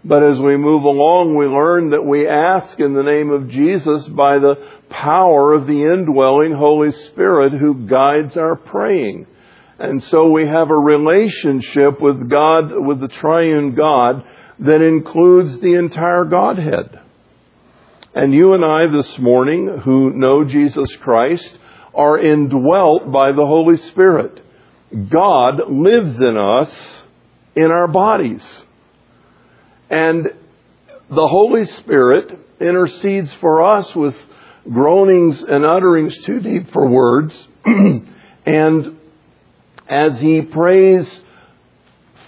But 0.03 0.23
as 0.23 0.39
we 0.39 0.55
move 0.55 0.83
along, 0.83 1.35
we 1.35 1.45
learn 1.45 1.89
that 1.89 2.05
we 2.05 2.27
ask 2.27 2.79
in 2.79 2.93
the 2.93 3.03
name 3.03 3.31
of 3.31 3.49
Jesus 3.49 4.07
by 4.07 4.39
the 4.39 4.55
power 4.89 5.53
of 5.53 5.67
the 5.67 5.83
indwelling 5.83 6.53
Holy 6.53 6.91
Spirit 6.91 7.53
who 7.53 7.87
guides 7.87 8.37
our 8.37 8.55
praying. 8.55 9.27
And 9.77 10.03
so 10.03 10.29
we 10.29 10.45
have 10.45 10.69
a 10.69 10.75
relationship 10.75 11.99
with 12.01 12.29
God, 12.29 12.71
with 12.71 13.01
the 13.01 13.07
triune 13.07 13.75
God, 13.75 14.23
that 14.59 14.81
includes 14.81 15.59
the 15.59 15.75
entire 15.75 16.25
Godhead. 16.25 16.99
And 18.13 18.33
you 18.33 18.53
and 18.53 18.63
I 18.63 18.87
this 18.87 19.17
morning, 19.19 19.81
who 19.83 20.11
know 20.11 20.43
Jesus 20.43 20.89
Christ, 21.01 21.57
are 21.93 22.19
indwelt 22.19 23.11
by 23.11 23.31
the 23.31 23.45
Holy 23.45 23.77
Spirit. 23.77 24.43
God 24.91 25.69
lives 25.69 26.15
in 26.17 26.37
us 26.37 26.71
in 27.55 27.71
our 27.71 27.87
bodies. 27.87 28.43
And 29.89 30.29
the 31.09 31.27
Holy 31.27 31.65
Spirit 31.65 32.39
intercedes 32.59 33.31
for 33.41 33.63
us 33.63 33.93
with 33.95 34.15
groanings 34.71 35.41
and 35.41 35.65
utterings 35.65 36.15
too 36.25 36.39
deep 36.39 36.71
for 36.71 36.87
words. 36.87 37.47
and 38.45 38.97
as 39.87 40.19
he 40.19 40.41
prays 40.41 41.21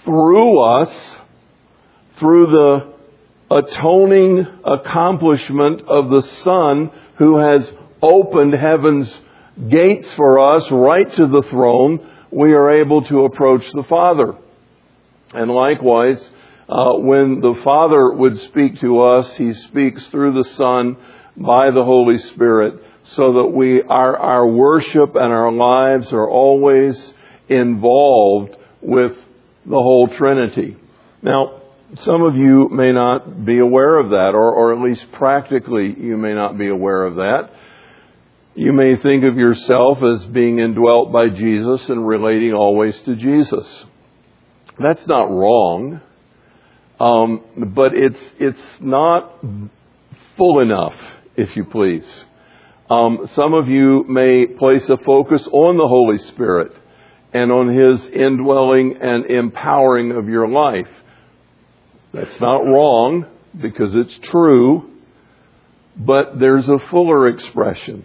through 0.04 0.60
us, 0.60 1.18
through 2.18 2.46
the 2.46 2.92
atoning 3.54 4.46
accomplishment 4.64 5.82
of 5.82 6.10
the 6.10 6.22
Son 6.42 6.90
who 7.16 7.36
has 7.36 7.70
opened 8.00 8.54
heaven's 8.54 9.20
gates 9.68 10.08
for 10.14 10.40
us 10.40 10.68
right 10.70 11.12
to 11.14 11.26
the 11.26 11.42
throne, 11.50 12.08
we 12.32 12.54
are 12.54 12.80
able 12.80 13.02
to 13.04 13.24
approach 13.24 13.64
the 13.72 13.84
Father. 13.84 14.34
And 15.34 15.50
likewise, 15.50 16.20
uh, 16.68 16.94
when 16.94 17.40
the 17.40 17.60
Father 17.64 18.12
would 18.12 18.38
speak 18.40 18.80
to 18.80 19.02
us, 19.02 19.36
He 19.36 19.52
speaks 19.52 20.04
through 20.06 20.42
the 20.42 20.48
Son 20.50 20.96
by 21.36 21.70
the 21.70 21.84
Holy 21.84 22.18
Spirit 22.18 22.82
so 23.14 23.34
that 23.34 23.46
we, 23.46 23.82
our, 23.82 24.16
our 24.16 24.46
worship 24.46 25.14
and 25.14 25.32
our 25.32 25.52
lives 25.52 26.12
are 26.12 26.28
always 26.28 27.12
involved 27.48 28.56
with 28.80 29.12
the 29.66 29.70
whole 29.76 30.08
Trinity. 30.08 30.76
Now, 31.20 31.60
some 32.04 32.22
of 32.22 32.36
you 32.36 32.68
may 32.70 32.92
not 32.92 33.44
be 33.44 33.58
aware 33.58 33.98
of 33.98 34.10
that, 34.10 34.30
or, 34.34 34.52
or 34.52 34.72
at 34.72 34.80
least 34.80 35.04
practically 35.12 35.94
you 35.98 36.16
may 36.16 36.32
not 36.32 36.56
be 36.56 36.68
aware 36.68 37.04
of 37.04 37.16
that. 37.16 37.50
You 38.54 38.74
may 38.74 38.96
think 38.96 39.24
of 39.24 39.36
yourself 39.36 39.98
as 40.02 40.26
being 40.26 40.58
indwelt 40.58 41.10
by 41.10 41.30
Jesus 41.30 41.88
and 41.88 42.06
relating 42.06 42.52
always 42.52 42.98
to 43.04 43.16
Jesus. 43.16 43.66
That's 44.78 45.06
not 45.06 45.30
wrong, 45.30 46.02
um, 47.00 47.72
but 47.74 47.94
it's 47.94 48.20
it's 48.38 48.62
not 48.78 49.42
full 50.36 50.60
enough, 50.60 50.94
if 51.34 51.56
you 51.56 51.64
please. 51.64 52.06
Um, 52.90 53.26
some 53.32 53.54
of 53.54 53.68
you 53.68 54.04
may 54.06 54.44
place 54.46 54.86
a 54.90 54.98
focus 54.98 55.42
on 55.50 55.78
the 55.78 55.88
Holy 55.88 56.18
Spirit 56.18 56.76
and 57.32 57.50
on 57.50 57.74
His 57.74 58.04
indwelling 58.04 58.98
and 59.00 59.24
empowering 59.30 60.12
of 60.12 60.28
your 60.28 60.46
life. 60.46 60.90
That's 62.12 62.38
not 62.38 62.58
wrong 62.58 63.24
because 63.58 63.94
it's 63.94 64.18
true, 64.24 64.90
but 65.96 66.38
there's 66.38 66.68
a 66.68 66.78
fuller 66.90 67.28
expression. 67.28 68.04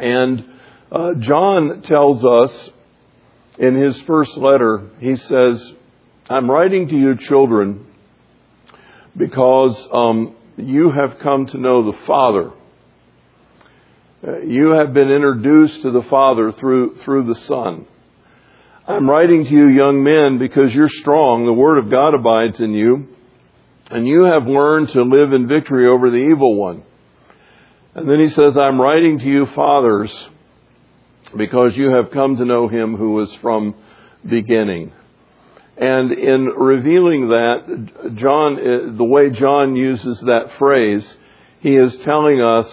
And 0.00 0.44
uh, 0.90 1.14
John 1.20 1.82
tells 1.82 2.24
us 2.24 2.70
in 3.58 3.74
his 3.74 3.98
first 4.02 4.36
letter, 4.36 4.90
he 4.98 5.16
says, 5.16 5.72
I'm 6.28 6.50
writing 6.50 6.88
to 6.88 6.96
you, 6.96 7.16
children, 7.16 7.86
because 9.16 9.88
um, 9.92 10.36
you 10.56 10.90
have 10.90 11.18
come 11.18 11.46
to 11.48 11.58
know 11.58 11.90
the 11.90 11.98
Father. 12.06 12.52
Uh, 14.26 14.38
you 14.40 14.70
have 14.70 14.94
been 14.94 15.10
introduced 15.10 15.82
to 15.82 15.90
the 15.90 16.02
Father 16.08 16.52
through, 16.52 16.98
through 17.04 17.26
the 17.32 17.40
Son. 17.40 17.86
I'm 18.86 19.08
writing 19.08 19.44
to 19.44 19.50
you, 19.50 19.66
young 19.66 20.02
men, 20.02 20.38
because 20.38 20.72
you're 20.72 20.88
strong. 20.88 21.44
The 21.44 21.52
Word 21.52 21.78
of 21.78 21.90
God 21.90 22.14
abides 22.14 22.60
in 22.60 22.72
you, 22.72 23.08
and 23.90 24.06
you 24.06 24.24
have 24.24 24.46
learned 24.46 24.88
to 24.90 25.02
live 25.02 25.32
in 25.32 25.46
victory 25.46 25.86
over 25.86 26.10
the 26.10 26.16
evil 26.16 26.56
one. 26.56 26.82
And 27.94 28.08
then 28.08 28.20
he 28.20 28.28
says, 28.28 28.56
I'm 28.56 28.80
writing 28.80 29.18
to 29.18 29.26
you, 29.26 29.46
fathers, 29.46 30.12
because 31.36 31.76
you 31.76 31.90
have 31.90 32.12
come 32.12 32.36
to 32.36 32.44
know 32.44 32.68
him 32.68 32.96
who 32.96 33.12
was 33.12 33.32
from 33.42 33.74
beginning. 34.24 34.92
And 35.76 36.12
in 36.12 36.44
revealing 36.46 37.28
that, 37.28 38.14
John, 38.16 38.58
eh, 38.58 38.96
the 38.96 39.04
way 39.04 39.30
John 39.30 39.76
uses 39.76 40.20
that 40.20 40.52
phrase, 40.58 41.14
he 41.60 41.74
is 41.74 41.96
telling 41.98 42.40
us 42.40 42.66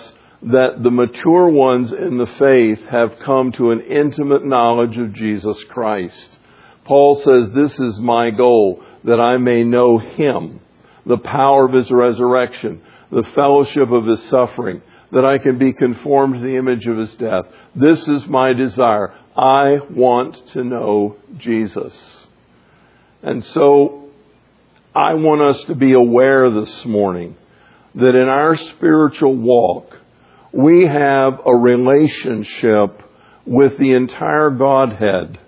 that 0.43 0.83
the 0.83 0.91
mature 0.91 1.49
ones 1.49 1.91
in 1.91 2.17
the 2.17 2.31
faith 2.37 2.79
have 2.89 3.17
come 3.25 3.53
to 3.53 3.71
an 3.71 3.81
intimate 3.81 4.45
knowledge 4.45 4.97
of 4.97 5.13
Jesus 5.13 5.57
Christ. 5.69 6.37
Paul 6.85 7.15
says, 7.15 7.49
This 7.55 7.79
is 7.79 7.99
my 7.99 8.29
goal, 8.29 8.83
that 9.03 9.19
I 9.19 9.37
may 9.37 9.63
know 9.63 9.97
him, 9.97 10.59
the 11.05 11.17
power 11.17 11.65
of 11.65 11.73
his 11.73 11.89
resurrection, 11.89 12.81
the 13.11 13.27
fellowship 13.33 13.89
of 13.89 14.05
his 14.05 14.21
suffering, 14.29 14.81
that 15.11 15.25
I 15.25 15.37
can 15.37 15.57
be 15.57 15.73
conformed 15.73 16.35
to 16.35 16.39
the 16.41 16.57
image 16.57 16.85
of 16.85 16.97
his 16.97 17.13
death. 17.15 17.45
This 17.75 18.07
is 18.07 18.25
my 18.27 18.53
desire. 18.53 19.13
I 19.35 19.77
want 19.89 20.35
to 20.49 20.63
know 20.63 21.17
Jesus. 21.37 21.93
And 23.23 23.43
so 23.45 24.09
I 24.95 25.13
want 25.13 25.41
us 25.41 25.63
to 25.65 25.75
be 25.75 25.93
aware 25.93 26.49
this 26.51 26.85
morning 26.85 27.35
that 27.95 28.15
in 28.15 28.27
our 28.27 28.57
spiritual 28.57 29.35
walk, 29.35 29.95
we 30.51 30.85
have 30.85 31.39
a 31.45 31.55
relationship 31.55 33.01
with 33.45 33.77
the 33.77 33.93
entire 33.93 34.49
Godhead, 34.49 35.39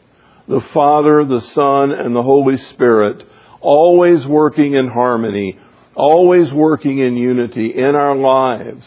the 0.47 0.61
Father, 0.73 1.25
the 1.25 1.41
Son, 1.41 1.91
and 1.91 2.15
the 2.15 2.23
Holy 2.23 2.57
Spirit, 2.57 3.27
always 3.59 4.25
working 4.25 4.75
in 4.75 4.87
harmony, 4.87 5.59
always 5.95 6.51
working 6.53 6.99
in 6.99 7.17
unity 7.17 7.73
in 7.75 7.95
our 7.95 8.15
lives 8.15 8.85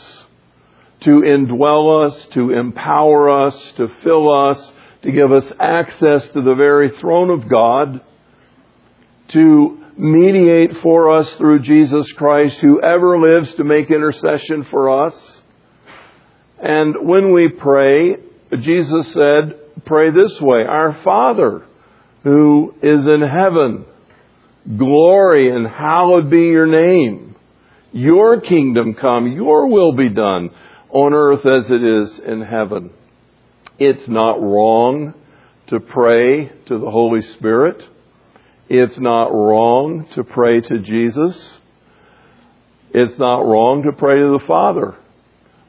to 1.04 1.22
indwell 1.22 2.06
us, 2.06 2.26
to 2.32 2.50
empower 2.50 3.46
us, 3.46 3.56
to 3.76 3.88
fill 4.02 4.32
us, 4.32 4.72
to 5.02 5.10
give 5.10 5.32
us 5.32 5.44
access 5.58 6.24
to 6.28 6.42
the 6.42 6.54
very 6.54 6.90
throne 6.98 7.30
of 7.30 7.48
God, 7.48 8.00
to 9.28 9.78
mediate 9.96 10.70
for 10.82 11.10
us 11.10 11.28
through 11.34 11.60
Jesus 11.60 12.10
Christ, 12.12 12.56
who 12.58 12.80
ever 12.80 13.18
lives 13.18 13.52
to 13.54 13.64
make 13.64 13.90
intercession 13.90 14.66
for 14.70 15.06
us. 15.06 15.14
And 16.62 16.94
when 17.00 17.32
we 17.32 17.48
pray, 17.48 18.16
Jesus 18.60 19.12
said, 19.12 19.84
pray 19.84 20.10
this 20.10 20.40
way, 20.40 20.62
Our 20.62 21.00
Father, 21.02 21.66
who 22.22 22.74
is 22.80 23.04
in 23.04 23.22
heaven, 23.22 23.84
glory 24.78 25.50
and 25.50 25.66
hallowed 25.66 26.30
be 26.30 26.42
your 26.42 26.66
name. 26.66 27.34
Your 27.92 28.40
kingdom 28.40 28.94
come, 28.94 29.32
your 29.32 29.66
will 29.66 29.92
be 29.92 30.08
done 30.08 30.50
on 30.92 31.14
earth 31.14 31.44
as 31.46 31.70
it 31.70 31.82
is 31.82 32.18
in 32.20 32.42
heaven. 32.42 32.90
It's 33.78 34.06
not 34.08 34.40
wrong 34.40 35.14
to 35.68 35.80
pray 35.80 36.52
to 36.66 36.78
the 36.78 36.90
Holy 36.90 37.22
Spirit. 37.22 37.82
It's 38.68 38.98
not 38.98 39.32
wrong 39.32 40.06
to 40.14 40.22
pray 40.22 40.60
to 40.60 40.78
Jesus. 40.78 41.58
It's 42.90 43.18
not 43.18 43.38
wrong 43.38 43.82
to 43.84 43.92
pray 43.92 44.18
to 44.18 44.38
the 44.38 44.44
Father. 44.46 44.94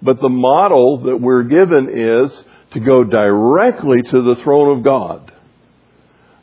But 0.01 0.19
the 0.19 0.29
model 0.29 1.03
that 1.03 1.17
we're 1.17 1.43
given 1.43 1.89
is 1.89 2.43
to 2.71 2.81
go 2.81 3.05
directly 3.05 4.01
to 4.01 4.21
the 4.35 4.41
throne 4.43 4.77
of 4.77 4.83
God 4.83 5.31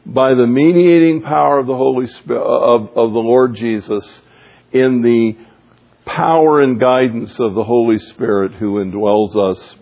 by 0.06 0.30
the 0.30 0.46
mediating 0.46 1.20
power 1.20 1.58
of 1.58 1.66
the 1.66 1.76
Holy 1.76 2.06
Spirit, 2.06 2.42
of, 2.42 2.88
of 2.96 3.12
the 3.12 3.18
Lord 3.18 3.54
Jesus 3.54 4.04
in 4.72 5.02
the 5.02 5.36
power 6.04 6.60
and 6.60 6.80
guidance 6.80 7.38
of 7.38 7.54
the 7.54 7.64
Holy 7.64 7.98
Spirit 7.98 8.52
who 8.54 8.84
indwells 8.84 9.36
us, 9.36 9.76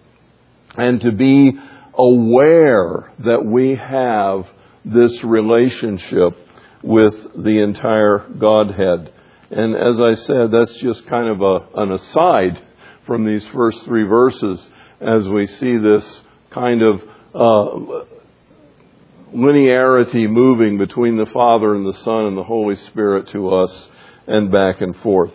and 0.76 1.00
to 1.00 1.12
be 1.12 1.52
aware 1.94 3.12
that 3.20 3.44
we 3.44 3.74
have 3.74 4.46
this 4.84 5.22
relationship 5.24 6.36
with 6.82 7.14
the 7.36 7.60
entire 7.60 8.18
Godhead. 8.38 9.12
And 9.50 9.74
as 9.74 10.00
I 10.00 10.14
said, 10.14 10.50
that's 10.52 10.74
just 10.74 11.06
kind 11.06 11.28
of 11.28 11.40
a, 11.40 11.80
an 11.80 11.92
aside 11.92 12.62
from 13.06 13.24
these 13.24 13.44
first 13.52 13.84
three 13.84 14.04
verses 14.04 14.64
as 15.00 15.26
we 15.26 15.46
see 15.46 15.76
this 15.78 16.20
kind 16.50 16.82
of 16.82 17.02
uh, 17.34 18.04
linearity 19.34 20.28
moving 20.28 20.78
between 20.78 21.16
the 21.16 21.26
Father 21.26 21.74
and 21.74 21.86
the 21.86 21.98
Son 22.04 22.26
and 22.26 22.36
the 22.36 22.44
Holy 22.44 22.76
Spirit 22.76 23.28
to 23.28 23.50
us 23.50 23.88
and 24.26 24.50
back 24.50 24.80
and 24.80 24.94
forth. 24.96 25.32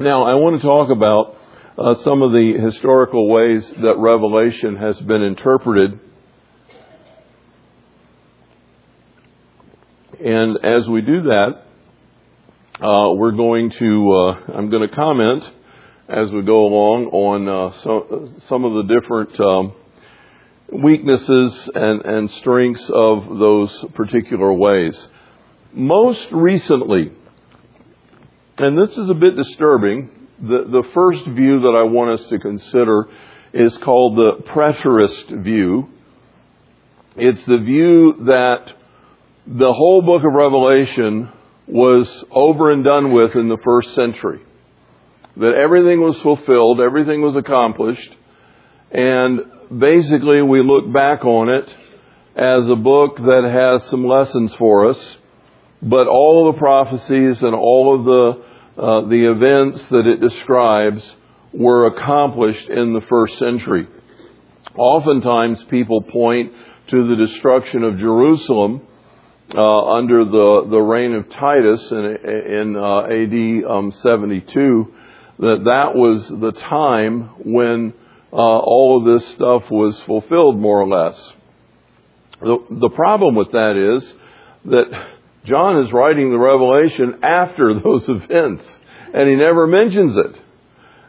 Now, 0.00 0.22
I 0.22 0.32
want 0.36 0.58
to 0.58 0.66
talk 0.66 0.88
about 0.88 1.36
uh, 1.76 2.02
some 2.04 2.22
of 2.22 2.32
the 2.32 2.54
historical 2.54 3.28
ways 3.28 3.70
that 3.82 3.96
Revelation 3.98 4.76
has 4.76 4.98
been 5.00 5.20
interpreted. 5.20 6.00
And 10.24 10.56
as 10.64 10.88
we 10.88 11.02
do 11.02 11.24
that, 11.24 11.50
uh, 12.82 13.12
we're 13.12 13.32
going 13.32 13.72
to, 13.72 14.12
uh, 14.12 14.56
I'm 14.56 14.70
going 14.70 14.88
to 14.88 14.94
comment 14.94 15.44
as 16.08 16.30
we 16.30 16.44
go 16.44 16.64
along 16.64 17.08
on 17.08 17.46
uh, 17.46 17.82
so, 17.82 18.32
some 18.46 18.64
of 18.64 18.72
the 18.86 18.94
different 18.94 19.38
um, 19.38 19.74
weaknesses 20.82 21.68
and, 21.74 22.06
and 22.06 22.30
strengths 22.40 22.88
of 22.88 23.38
those 23.38 23.84
particular 23.92 24.50
ways. 24.50 24.96
Most 25.74 26.26
recently, 26.32 27.12
and 28.60 28.76
this 28.76 28.94
is 28.94 29.08
a 29.08 29.14
bit 29.14 29.36
disturbing. 29.36 30.10
The, 30.38 30.64
the 30.70 30.84
first 30.92 31.24
view 31.28 31.60
that 31.60 31.74
I 31.74 31.84
want 31.84 32.20
us 32.20 32.28
to 32.28 32.38
consider 32.38 33.08
is 33.54 33.74
called 33.78 34.18
the 34.18 34.42
preterist 34.48 35.42
view. 35.42 35.88
It's 37.16 37.42
the 37.46 37.56
view 37.56 38.24
that 38.26 38.70
the 39.46 39.72
whole 39.72 40.02
book 40.02 40.24
of 40.24 40.34
Revelation 40.34 41.30
was 41.66 42.06
over 42.30 42.70
and 42.70 42.84
done 42.84 43.14
with 43.14 43.34
in 43.34 43.48
the 43.48 43.56
first 43.64 43.94
century. 43.94 44.42
That 45.38 45.54
everything 45.54 46.02
was 46.02 46.18
fulfilled, 46.18 46.82
everything 46.82 47.22
was 47.22 47.36
accomplished, 47.36 48.14
and 48.90 49.40
basically 49.74 50.42
we 50.42 50.62
look 50.62 50.92
back 50.92 51.24
on 51.24 51.48
it 51.48 51.74
as 52.36 52.68
a 52.68 52.76
book 52.76 53.16
that 53.16 53.48
has 53.50 53.88
some 53.88 54.06
lessons 54.06 54.54
for 54.56 54.90
us, 54.90 55.16
but 55.80 56.08
all 56.08 56.46
of 56.46 56.54
the 56.54 56.58
prophecies 56.58 57.42
and 57.42 57.54
all 57.54 57.98
of 57.98 58.04
the 58.04 58.49
uh, 58.78 59.02
the 59.08 59.30
events 59.30 59.82
that 59.90 60.06
it 60.06 60.20
describes 60.20 61.02
were 61.52 61.86
accomplished 61.86 62.68
in 62.68 62.92
the 62.94 63.00
first 63.02 63.38
century. 63.38 63.88
Oftentimes, 64.74 65.62
people 65.64 66.02
point 66.02 66.52
to 66.88 67.08
the 67.08 67.26
destruction 67.26 67.82
of 67.82 67.98
Jerusalem 67.98 68.82
uh, 69.54 69.84
under 69.92 70.24
the, 70.24 70.66
the 70.70 70.78
reign 70.78 71.14
of 71.14 71.28
Titus 71.30 71.90
in, 71.90 72.04
in 72.26 72.76
uh, 72.76 73.00
AD 73.02 73.70
um, 73.70 73.92
72, 74.02 74.94
that 75.40 75.64
that 75.64 75.94
was 75.96 76.28
the 76.28 76.52
time 76.52 77.30
when 77.44 77.92
uh, 78.32 78.36
all 78.36 78.98
of 78.98 79.20
this 79.20 79.28
stuff 79.34 79.70
was 79.70 80.00
fulfilled, 80.06 80.58
more 80.58 80.80
or 80.80 80.88
less. 80.88 81.32
The, 82.40 82.58
the 82.70 82.90
problem 82.90 83.34
with 83.34 83.50
that 83.52 83.96
is 83.96 84.14
that 84.66 84.84
John 85.44 85.84
is 85.84 85.92
writing 85.92 86.30
the 86.30 86.38
Revelation 86.38 87.20
after 87.22 87.74
those 87.84 88.04
events, 88.08 88.64
and 89.14 89.28
he 89.28 89.36
never 89.36 89.66
mentions 89.66 90.16
it. 90.16 90.40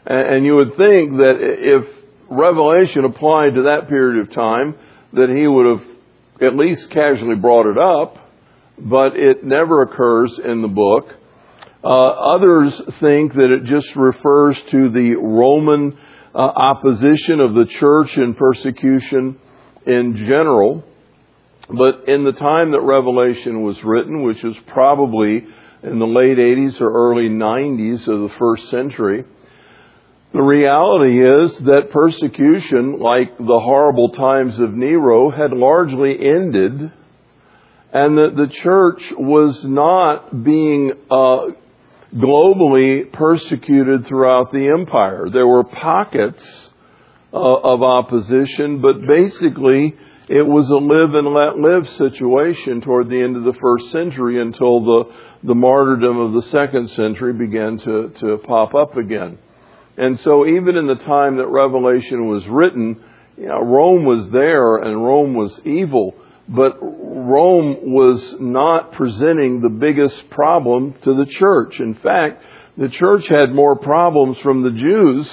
And 0.04 0.44
you 0.44 0.56
would 0.56 0.76
think 0.76 1.18
that 1.18 1.36
if 1.38 1.86
Revelation 2.28 3.04
applied 3.04 3.54
to 3.54 3.62
that 3.64 3.88
period 3.88 4.26
of 4.26 4.34
time, 4.34 4.74
that 5.12 5.28
he 5.28 5.46
would 5.46 5.66
have 5.66 5.92
at 6.40 6.56
least 6.56 6.90
casually 6.90 7.36
brought 7.36 7.70
it 7.70 7.78
up, 7.78 8.18
but 8.78 9.16
it 9.16 9.44
never 9.44 9.82
occurs 9.82 10.36
in 10.44 10.62
the 10.62 10.68
book. 10.68 11.08
Uh, 11.84 11.88
others 11.88 12.72
think 13.00 13.34
that 13.34 13.50
it 13.50 13.64
just 13.64 13.94
refers 13.96 14.56
to 14.70 14.88
the 14.90 15.14
Roman 15.14 15.98
uh, 16.34 16.38
opposition 16.38 17.40
of 17.40 17.54
the 17.54 17.66
church 17.66 18.16
and 18.16 18.36
persecution 18.36 19.38
in 19.86 20.16
general. 20.16 20.84
But 21.72 22.08
in 22.08 22.24
the 22.24 22.32
time 22.32 22.72
that 22.72 22.80
Revelation 22.80 23.62
was 23.62 23.82
written, 23.82 24.22
which 24.22 24.44
is 24.44 24.54
probably 24.66 25.46
in 25.82 25.98
the 25.98 26.06
late 26.06 26.38
80s 26.38 26.80
or 26.80 26.92
early 26.92 27.28
90s 27.28 28.06
of 28.06 28.20
the 28.20 28.34
first 28.38 28.68
century, 28.70 29.24
the 30.32 30.42
reality 30.42 31.22
is 31.22 31.58
that 31.66 31.90
persecution, 31.90 32.98
like 32.98 33.36
the 33.38 33.60
horrible 33.60 34.10
times 34.10 34.58
of 34.58 34.72
Nero, 34.72 35.30
had 35.30 35.52
largely 35.52 36.16
ended, 36.18 36.92
and 37.92 38.18
that 38.18 38.34
the 38.36 38.48
church 38.62 39.02
was 39.18 39.62
not 39.64 40.42
being 40.42 40.92
uh, 41.10 41.48
globally 42.14 43.12
persecuted 43.12 44.06
throughout 44.06 44.52
the 44.52 44.68
empire. 44.68 45.28
There 45.30 45.46
were 45.46 45.64
pockets 45.64 46.42
uh, 47.32 47.36
of 47.36 47.82
opposition, 47.82 48.80
but 48.80 49.06
basically 49.06 49.96
it 50.32 50.46
was 50.46 50.66
a 50.70 50.76
live 50.76 51.12
and 51.12 51.28
let 51.28 51.58
live 51.58 51.86
situation 51.90 52.80
toward 52.80 53.10
the 53.10 53.20
end 53.20 53.36
of 53.36 53.44
the 53.44 53.52
first 53.60 53.92
century 53.92 54.40
until 54.40 54.80
the, 54.80 55.04
the 55.42 55.54
martyrdom 55.54 56.18
of 56.18 56.32
the 56.32 56.48
second 56.48 56.88
century 56.88 57.34
began 57.34 57.76
to, 57.76 58.08
to 58.18 58.38
pop 58.38 58.74
up 58.74 58.96
again. 58.96 59.36
And 59.98 60.18
so 60.20 60.46
even 60.46 60.76
in 60.76 60.86
the 60.86 60.94
time 60.94 61.36
that 61.36 61.48
Revelation 61.48 62.28
was 62.28 62.46
written, 62.48 63.04
you 63.36 63.48
know, 63.48 63.60
Rome 63.60 64.06
was 64.06 64.30
there 64.30 64.76
and 64.76 65.04
Rome 65.04 65.34
was 65.34 65.60
evil, 65.66 66.14
but 66.48 66.78
Rome 66.80 67.92
was 67.92 68.34
not 68.40 68.92
presenting 68.92 69.60
the 69.60 69.68
biggest 69.68 70.30
problem 70.30 70.94
to 71.02 71.14
the 71.14 71.26
church. 71.26 71.78
In 71.78 71.94
fact, 71.96 72.42
the 72.78 72.88
church 72.88 73.28
had 73.28 73.54
more 73.54 73.76
problems 73.76 74.38
from 74.38 74.62
the 74.62 74.70
Jews 74.70 75.30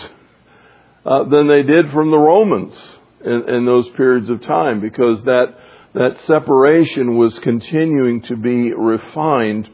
uh, 1.05 1.23
than 1.29 1.47
they 1.47 1.63
did 1.63 1.89
from 1.91 2.11
the 2.11 2.17
Romans 2.17 2.75
in, 3.23 3.49
in 3.49 3.65
those 3.65 3.87
periods 3.89 4.29
of 4.29 4.41
time 4.43 4.79
because 4.79 5.23
that 5.23 5.57
that 5.93 6.19
separation 6.27 7.17
was 7.17 7.37
continuing 7.39 8.21
to 8.23 8.35
be 8.35 8.73
refined 8.73 9.67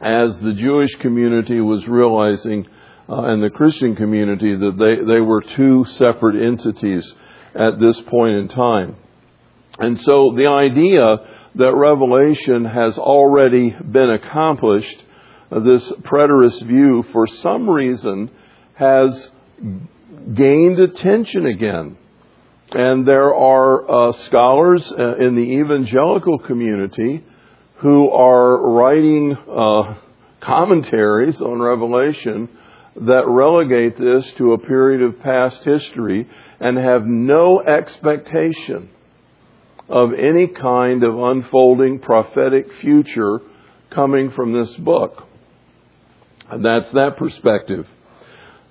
as 0.00 0.38
the 0.40 0.52
Jewish 0.52 0.94
community 0.96 1.60
was 1.60 1.86
realizing 1.88 2.66
uh, 3.08 3.22
and 3.22 3.42
the 3.42 3.50
Christian 3.50 3.96
community 3.96 4.54
that 4.54 4.76
they, 4.78 5.12
they 5.14 5.20
were 5.20 5.42
two 5.56 5.86
separate 5.96 6.36
entities 6.46 7.10
at 7.54 7.80
this 7.80 7.98
point 8.02 8.36
in 8.36 8.48
time. 8.48 8.96
And 9.78 9.98
so 10.00 10.34
the 10.36 10.46
idea 10.46 11.16
that 11.54 11.74
Revelation 11.74 12.66
has 12.66 12.98
already 12.98 13.70
been 13.70 14.10
accomplished, 14.10 15.02
uh, 15.50 15.60
this 15.60 15.82
preterist 16.02 16.62
view, 16.66 17.04
for 17.12 17.26
some 17.26 17.68
reason, 17.68 18.30
has 18.74 19.30
gained 20.34 20.78
attention 20.78 21.46
again. 21.46 21.96
And 22.72 23.08
there 23.08 23.34
are 23.34 23.90
uh, 24.10 24.12
scholars 24.26 24.82
uh, 24.90 25.16
in 25.16 25.36
the 25.36 25.58
evangelical 25.60 26.38
community 26.38 27.24
who 27.76 28.10
are 28.10 28.72
writing 28.72 29.36
uh, 29.50 29.94
commentaries 30.40 31.40
on 31.40 31.60
Revelation 31.60 32.48
that 32.96 33.26
relegate 33.26 33.98
this 33.98 34.30
to 34.36 34.52
a 34.52 34.58
period 34.58 35.02
of 35.02 35.20
past 35.20 35.62
history 35.64 36.28
and 36.60 36.76
have 36.76 37.06
no 37.06 37.62
expectation 37.62 38.90
of 39.88 40.12
any 40.12 40.48
kind 40.48 41.04
of 41.04 41.18
unfolding 41.18 42.00
prophetic 42.00 42.66
future 42.80 43.40
coming 43.90 44.30
from 44.32 44.52
this 44.52 44.74
book. 44.76 45.26
And 46.50 46.64
that's 46.64 46.90
that 46.92 47.16
perspective. 47.16 47.86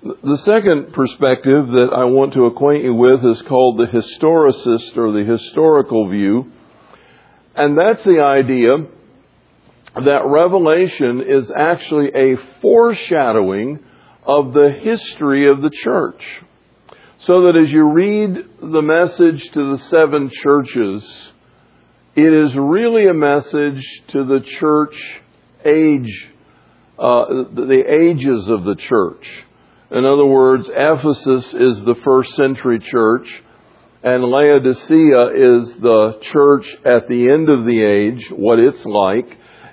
The 0.00 0.36
second 0.44 0.92
perspective 0.92 1.66
that 1.66 1.88
I 1.92 2.04
want 2.04 2.34
to 2.34 2.46
acquaint 2.46 2.84
you 2.84 2.94
with 2.94 3.24
is 3.24 3.42
called 3.42 3.78
the 3.78 3.86
historicist 3.86 4.96
or 4.96 5.10
the 5.10 5.24
historical 5.24 6.08
view. 6.08 6.52
And 7.56 7.76
that's 7.76 8.04
the 8.04 8.20
idea 8.20 8.86
that 9.96 10.22
Revelation 10.24 11.20
is 11.26 11.50
actually 11.50 12.12
a 12.14 12.36
foreshadowing 12.62 13.80
of 14.24 14.52
the 14.52 14.70
history 14.70 15.50
of 15.50 15.62
the 15.62 15.70
church. 15.82 16.22
So 17.22 17.46
that 17.46 17.56
as 17.56 17.72
you 17.72 17.90
read 17.90 18.36
the 18.62 18.82
message 18.82 19.42
to 19.54 19.76
the 19.76 19.82
seven 19.86 20.30
churches, 20.30 21.02
it 22.14 22.32
is 22.32 22.54
really 22.54 23.08
a 23.08 23.14
message 23.14 23.84
to 24.08 24.24
the 24.24 24.40
church 24.60 24.94
age, 25.64 26.30
uh, 26.96 27.24
the 27.52 27.84
ages 27.88 28.48
of 28.48 28.62
the 28.62 28.76
church. 28.76 29.26
In 29.90 30.04
other 30.04 30.26
words, 30.26 30.68
Ephesus 30.68 31.46
is 31.54 31.82
the 31.82 31.96
first 32.04 32.34
century 32.36 32.78
church, 32.78 33.26
and 34.02 34.22
Laodicea 34.22 35.28
is 35.34 35.74
the 35.76 36.18
church 36.30 36.68
at 36.84 37.08
the 37.08 37.30
end 37.30 37.48
of 37.48 37.64
the 37.64 37.82
age, 37.82 38.30
what 38.30 38.58
it's 38.58 38.84
like, 38.84 39.26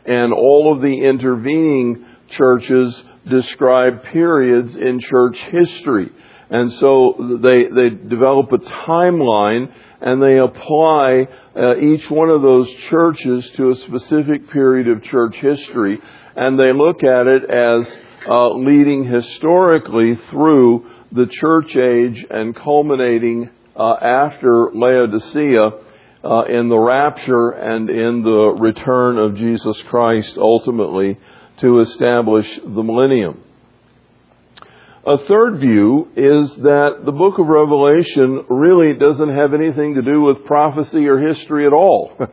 and 0.05 0.31
all 0.31 0.73
of 0.73 0.81
the 0.81 1.03
intervening 1.03 2.05
churches 2.29 3.03
describe 3.29 4.03
periods 4.05 4.73
in 4.75 5.01
church 5.01 5.37
history. 5.51 6.09
And 6.49 6.71
so 6.73 7.39
they, 7.41 7.65
they 7.65 7.89
develop 7.89 8.53
a 8.53 8.59
timeline 8.87 9.73
and 9.99 10.21
they 10.21 10.37
apply 10.37 11.27
uh, 11.57 11.77
each 11.77 12.09
one 12.09 12.29
of 12.29 12.41
those 12.41 12.69
churches 12.89 13.49
to 13.57 13.71
a 13.71 13.75
specific 13.75 14.49
period 14.49 14.87
of 14.87 15.03
church 15.03 15.35
history 15.35 15.99
and 16.35 16.59
they 16.59 16.73
look 16.73 17.03
at 17.03 17.27
it 17.27 17.49
as 17.49 17.97
uh, 18.27 18.49
leading 18.53 19.05
historically 19.05 20.19
through 20.29 20.89
the 21.11 21.27
church 21.27 21.75
age 21.75 22.25
and 22.29 22.55
culminating 22.55 23.49
uh, 23.75 23.93
after 23.93 24.71
Laodicea 24.73 25.69
uh, 26.23 26.43
in 26.45 26.69
the 26.69 26.77
rapture 26.77 27.51
and 27.51 27.89
in 27.89 28.23
the 28.23 28.55
return 28.59 29.17
of 29.17 29.35
Jesus 29.35 29.77
Christ 29.89 30.37
ultimately 30.37 31.17
to 31.61 31.79
establish 31.79 32.47
the 32.63 32.83
millennium. 32.83 33.41
A 35.07 35.19
third 35.27 35.59
view 35.59 36.07
is 36.15 36.49
that 36.63 37.03
the 37.05 37.11
book 37.11 37.37
of 37.37 37.45
Revelation 37.45 38.45
really 38.49 38.93
doesn't 38.97 39.35
have 39.35 39.53
anything 39.53 39.95
to 39.95 40.01
do 40.01 40.21
with 40.21 40.45
prophecy 40.45 41.05
or 41.07 41.19
history 41.19 41.67
at 41.67 41.73
all. 41.73 42.17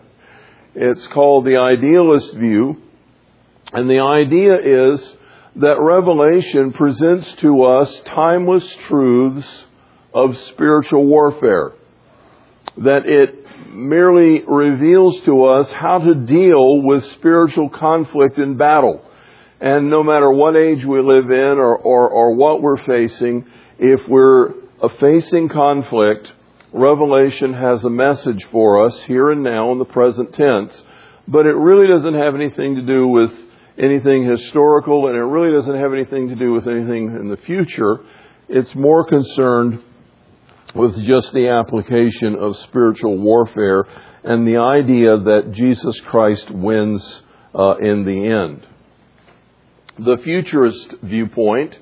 It's 0.74 1.06
called 1.08 1.44
the 1.44 1.56
idealist 1.58 2.32
view. 2.34 2.80
And 3.72 3.88
the 3.88 4.00
idea 4.00 4.92
is 4.92 5.16
that 5.56 5.78
Revelation 5.78 6.72
presents 6.72 7.30
to 7.40 7.64
us 7.64 8.02
timeless 8.06 8.66
truths 8.88 9.46
of 10.14 10.36
spiritual 10.48 11.06
warfare. 11.06 11.72
That 12.78 13.06
it 13.06 13.42
merely 13.68 14.42
reveals 14.46 15.20
to 15.24 15.44
us 15.44 15.70
how 15.72 15.98
to 15.98 16.14
deal 16.14 16.82
with 16.82 17.04
spiritual 17.12 17.68
conflict 17.68 18.38
and 18.38 18.56
battle. 18.56 19.04
And 19.60 19.90
no 19.90 20.02
matter 20.02 20.30
what 20.30 20.56
age 20.56 20.84
we 20.84 21.00
live 21.02 21.30
in 21.30 21.58
or, 21.58 21.76
or, 21.76 22.08
or 22.08 22.34
what 22.34 22.62
we're 22.62 22.82
facing, 22.84 23.46
if 23.78 24.08
we're 24.08 24.54
facing 25.00 25.48
conflict, 25.48 26.32
Revelation 26.72 27.52
has 27.52 27.84
a 27.84 27.90
message 27.90 28.42
for 28.50 28.86
us 28.86 29.00
here 29.02 29.30
and 29.30 29.42
now 29.42 29.72
in 29.72 29.78
the 29.78 29.84
present 29.84 30.34
tense, 30.34 30.82
but 31.28 31.46
it 31.46 31.54
really 31.54 31.86
doesn't 31.86 32.14
have 32.14 32.34
anything 32.34 32.76
to 32.76 32.82
do 32.82 33.06
with 33.06 33.30
anything 33.82 34.24
historical, 34.28 35.08
and 35.08 35.16
it 35.16 35.20
really 35.20 35.52
doesn't 35.52 35.76
have 35.76 35.92
anything 35.92 36.28
to 36.28 36.36
do 36.36 36.52
with 36.52 36.66
anything 36.66 37.16
in 37.18 37.28
the 37.28 37.36
future. 37.38 38.00
It's 38.48 38.74
more 38.74 39.04
concerned 39.06 39.82
with 40.74 40.94
just 41.04 41.32
the 41.32 41.48
application 41.48 42.36
of 42.36 42.56
spiritual 42.68 43.18
warfare 43.18 43.84
and 44.24 44.46
the 44.46 44.58
idea 44.58 45.18
that 45.18 45.52
Jesus 45.52 45.98
Christ 46.06 46.50
wins 46.50 47.22
uh, 47.54 47.76
in 47.78 48.04
the 48.04 48.26
end. 48.26 48.66
The 49.98 50.18
futurist 50.22 50.94
viewpoint 51.02 51.76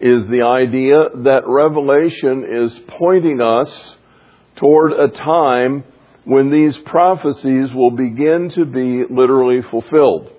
is 0.00 0.26
the 0.26 0.42
idea 0.42 1.22
that 1.22 1.42
Revelation 1.46 2.44
is 2.50 2.72
pointing 2.98 3.40
us 3.40 3.96
toward 4.56 4.92
a 4.92 5.08
time 5.08 5.84
when 6.24 6.50
these 6.50 6.76
prophecies 6.78 7.72
will 7.72 7.92
begin 7.92 8.50
to 8.50 8.64
be 8.64 9.04
literally 9.08 9.62
fulfilled. 9.70 10.32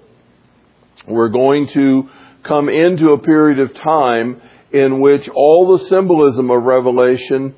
We're 1.06 1.30
going 1.30 1.68
to 1.74 2.10
come 2.44 2.70
into 2.70 3.10
a 3.10 3.20
period 3.20 3.60
of 3.60 3.76
time 3.76 4.42
in 4.72 5.00
which 5.00 5.28
all 5.30 5.78
the 5.78 5.86
symbolism 5.86 6.50
of 6.50 6.64
Revelation 6.64 7.56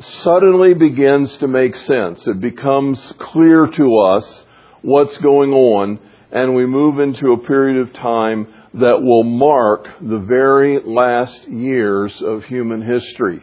suddenly 0.00 0.74
begins 0.74 1.36
to 1.38 1.48
make 1.48 1.76
sense. 1.76 2.26
It 2.26 2.40
becomes 2.40 3.12
clear 3.18 3.66
to 3.66 3.98
us 3.98 4.44
what's 4.82 5.16
going 5.18 5.52
on, 5.52 5.98
and 6.32 6.54
we 6.54 6.66
move 6.66 6.98
into 6.98 7.32
a 7.32 7.46
period 7.46 7.86
of 7.86 7.92
time 7.94 8.52
that 8.74 9.02
will 9.02 9.22
mark 9.22 9.86
the 10.00 10.24
very 10.26 10.80
last 10.84 11.46
years 11.46 12.12
of 12.22 12.44
human 12.44 12.82
history. 12.82 13.40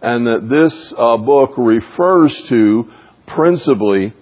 And 0.00 0.26
that 0.26 0.48
this 0.50 0.92
uh, 0.98 1.18
book 1.18 1.52
refers 1.56 2.34
to 2.48 2.90
principally 3.28 4.14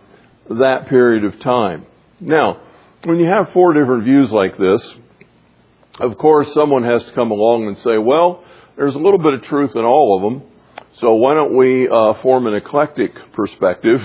that 0.51 0.89
period 0.89 1.25
of 1.25 1.41
time. 1.41 1.87
Now, 2.21 2.61
when 3.05 3.19
you 3.19 3.27
have 3.27 3.53
four 3.53 3.73
different 3.73 4.05
views 4.05 4.31
like 4.31 4.59
this, 4.59 4.95
of 6.01 6.19
course, 6.19 6.53
someone 6.53 6.85
has 6.85 7.03
to 7.05 7.13
come 7.13 7.31
along 7.31 7.67
and 7.67 7.77
say, 7.79 7.99
well, 7.99 8.45
there's 8.77 8.95
a 8.95 8.99
little 8.99 9.19
bit 9.19 9.35
of 9.35 9.43
truth 9.45 9.73
in 9.75 9.85
all 9.85 10.17
of 10.17 10.23
them, 10.23 10.51
so 11.01 11.15
why 11.15 11.35
don't 11.35 11.57
we 11.57 11.89
uh, 11.89 12.21
form 12.23 12.47
an 12.47 12.55
eclectic 12.55 13.13
perspective? 13.33 14.01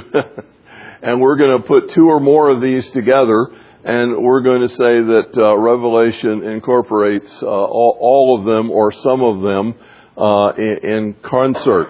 and 1.02 1.20
we're 1.20 1.36
going 1.38 1.62
to 1.62 1.68
put 1.68 1.94
two 1.94 2.08
or 2.08 2.20
more 2.20 2.50
of 2.50 2.62
these 2.62 2.90
together, 2.92 3.48
and 3.84 4.24
we're 4.24 4.42
going 4.42 4.62
to 4.62 4.70
say 4.70 4.76
that 4.78 5.32
uh, 5.38 5.58
Revelation 5.58 6.44
incorporates 6.44 7.32
uh, 7.42 7.48
all, 7.48 7.98
all, 8.00 8.40
of 8.40 8.46
them 8.46 8.72
or 8.72 8.92
some 8.94 9.22
of 9.22 9.42
them 9.42 9.76
uh, 10.18 10.54
in, 10.58 10.90
in 10.90 11.16
concert. 11.22 11.90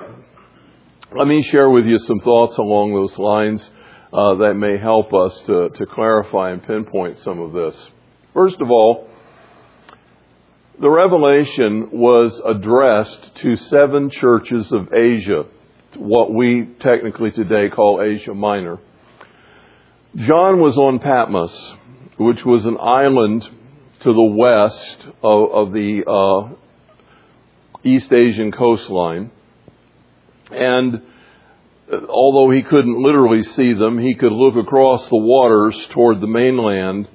Let 1.11 1.27
me 1.27 1.43
share 1.43 1.69
with 1.69 1.85
you 1.85 1.99
some 1.99 2.19
thoughts 2.19 2.57
along 2.57 2.93
those 2.93 3.17
lines 3.17 3.69
uh, 4.15 4.35
that 4.35 4.53
may 4.53 4.77
help 4.77 5.13
us 5.13 5.37
to, 5.45 5.69
to 5.69 5.85
clarify 5.85 6.51
and 6.51 6.63
pinpoint 6.63 7.19
some 7.19 7.41
of 7.41 7.51
this. 7.51 7.75
First 8.33 8.61
of 8.61 8.71
all, 8.71 9.09
the 10.79 10.89
revelation 10.89 11.89
was 11.91 12.31
addressed 12.45 13.35
to 13.37 13.57
seven 13.57 14.09
churches 14.09 14.71
of 14.71 14.93
Asia, 14.93 15.45
what 15.97 16.33
we 16.33 16.65
technically 16.79 17.31
today 17.31 17.69
call 17.69 18.01
Asia 18.01 18.33
Minor. 18.33 18.79
John 20.15 20.61
was 20.61 20.77
on 20.77 20.99
Patmos, 20.99 21.73
which 22.17 22.45
was 22.45 22.65
an 22.65 22.77
island 22.79 23.43
to 23.99 24.13
the 24.13 24.35
west 24.37 25.07
of, 25.23 25.51
of 25.51 25.73
the 25.73 26.05
uh, 26.07 26.55
East 27.83 28.13
Asian 28.13 28.53
coastline. 28.53 29.31
And 30.51 31.01
although 31.91 32.51
he 32.51 32.63
couldn't 32.63 33.01
literally 33.01 33.43
see 33.43 33.73
them, 33.73 33.97
he 33.99 34.15
could 34.15 34.31
look 34.31 34.55
across 34.55 35.07
the 35.09 35.17
waters 35.17 35.75
toward 35.91 36.21
the 36.21 36.27
mainland 36.27 37.07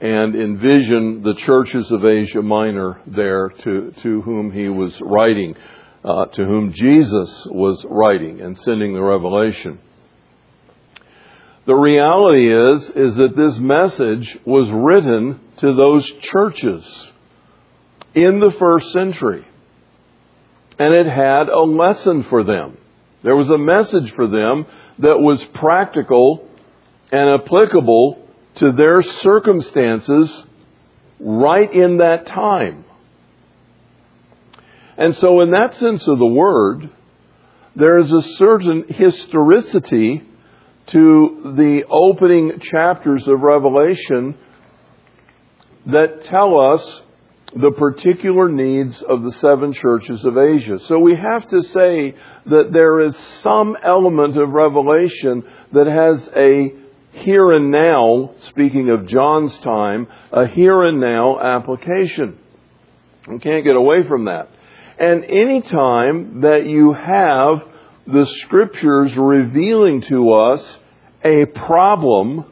and 0.00 0.34
envision 0.34 1.22
the 1.22 1.34
churches 1.34 1.90
of 1.90 2.04
Asia 2.04 2.42
Minor 2.42 3.00
there 3.06 3.48
to, 3.64 3.92
to 4.02 4.22
whom 4.22 4.52
he 4.52 4.68
was 4.68 4.92
writing, 5.00 5.54
uh, 6.04 6.26
to 6.26 6.44
whom 6.44 6.72
Jesus 6.72 7.46
was 7.46 7.84
writing 7.88 8.40
and 8.40 8.56
sending 8.58 8.94
the 8.94 9.02
revelation. 9.02 9.80
The 11.66 11.74
reality 11.74 12.50
is, 12.50 12.84
is 12.96 13.16
that 13.16 13.36
this 13.36 13.58
message 13.58 14.38
was 14.46 14.70
written 14.72 15.40
to 15.58 15.74
those 15.74 16.10
churches 16.32 16.84
in 18.14 18.40
the 18.40 18.52
first 18.58 18.90
century. 18.92 19.46
And 20.78 20.94
it 20.94 21.06
had 21.06 21.48
a 21.48 21.60
lesson 21.60 22.22
for 22.24 22.44
them. 22.44 22.78
There 23.22 23.36
was 23.36 23.50
a 23.50 23.58
message 23.58 24.12
for 24.14 24.28
them 24.28 24.66
that 25.00 25.18
was 25.20 25.42
practical 25.54 26.48
and 27.10 27.40
applicable 27.40 28.26
to 28.56 28.72
their 28.72 29.02
circumstances 29.02 30.44
right 31.20 31.72
in 31.72 31.98
that 31.98 32.26
time. 32.26 32.84
And 34.96 35.14
so, 35.16 35.40
in 35.40 35.52
that 35.52 35.74
sense 35.74 36.06
of 36.08 36.18
the 36.18 36.26
word, 36.26 36.90
there 37.76 37.98
is 37.98 38.10
a 38.10 38.22
certain 38.36 38.84
historicity 38.88 40.22
to 40.88 41.54
the 41.56 41.84
opening 41.88 42.58
chapters 42.60 43.26
of 43.28 43.40
Revelation 43.40 44.36
that 45.86 46.24
tell 46.24 46.58
us 46.58 47.02
the 47.54 47.70
particular 47.72 48.48
needs 48.48 49.00
of 49.02 49.22
the 49.22 49.32
seven 49.32 49.72
churches 49.72 50.24
of 50.24 50.36
Asia. 50.36 50.78
So 50.86 50.98
we 50.98 51.16
have 51.16 51.48
to 51.48 51.62
say 51.62 52.14
that 52.46 52.72
there 52.72 53.00
is 53.00 53.16
some 53.42 53.76
element 53.82 54.36
of 54.36 54.50
Revelation 54.50 55.44
that 55.72 55.86
has 55.86 56.28
a 56.36 56.74
here 57.12 57.52
and 57.52 57.70
now, 57.70 58.34
speaking 58.48 58.90
of 58.90 59.06
John's 59.06 59.56
time, 59.58 60.06
a 60.30 60.46
here 60.46 60.82
and 60.82 61.00
now 61.00 61.40
application. 61.40 62.38
We 63.26 63.38
can't 63.38 63.64
get 63.64 63.76
away 63.76 64.06
from 64.06 64.26
that. 64.26 64.50
And 64.98 65.24
any 65.24 65.62
time 65.62 66.42
that 66.42 66.66
you 66.66 66.92
have 66.92 67.58
the 68.06 68.26
scriptures 68.42 69.16
revealing 69.16 70.02
to 70.02 70.32
us 70.32 70.78
a 71.24 71.46
problem 71.46 72.44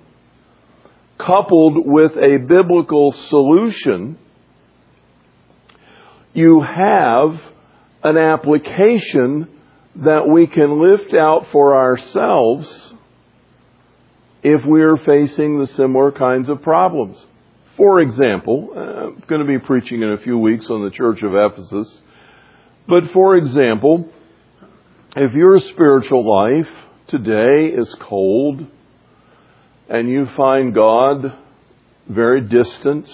coupled 1.19 1.87
with 1.87 2.13
a 2.13 2.39
biblical 2.39 3.13
solution, 3.13 4.19
you 6.37 6.61
have 6.61 7.41
an 8.03 8.19
application 8.19 9.49
that 9.97 10.29
we 10.29 10.47
can 10.47 10.83
lift 10.83 11.15
out 11.15 11.47
for 11.51 11.75
ourselves 11.75 12.69
if 14.43 14.61
we're 14.67 14.99
facing 14.99 15.59
the 15.59 15.67
similar 15.69 16.13
kinds 16.13 16.51
of 16.51 16.61
problems. 16.61 17.17
For 17.79 18.01
example, 18.01 18.69
uh, 18.77 18.81
I'm 18.81 19.23
going 19.27 19.41
to 19.41 19.47
be 19.47 19.59
preaching 19.59 20.03
in 20.03 20.13
a 20.13 20.19
few 20.19 20.37
weeks 20.39 20.67
on 20.69 20.85
the 20.85 20.91
church 20.91 21.23
of 21.23 21.35
Ephesus, 21.35 22.03
but 22.87 23.11
for 23.13 23.37
example, 23.37 24.11
if 25.17 25.33
your 25.33 25.59
spiritual 25.59 26.31
life 26.31 26.69
today 27.09 27.69
is 27.75 27.95
cold 28.01 28.67
and 29.89 30.09
you 30.11 30.29
find 30.37 30.75
God 30.75 31.35
very 32.09 32.43
distant 32.43 33.09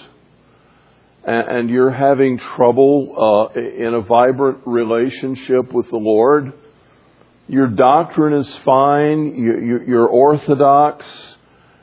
and 1.25 1.69
you're 1.69 1.91
having 1.91 2.37
trouble 2.37 3.51
uh, 3.55 3.59
in 3.59 3.93
a 3.93 4.01
vibrant 4.01 4.59
relationship 4.65 5.71
with 5.73 5.89
the 5.89 5.97
Lord, 5.97 6.53
your 7.47 7.67
doctrine 7.67 8.33
is 8.33 8.49
fine, 8.65 9.35
you're 9.35 10.07
orthodox, 10.07 11.05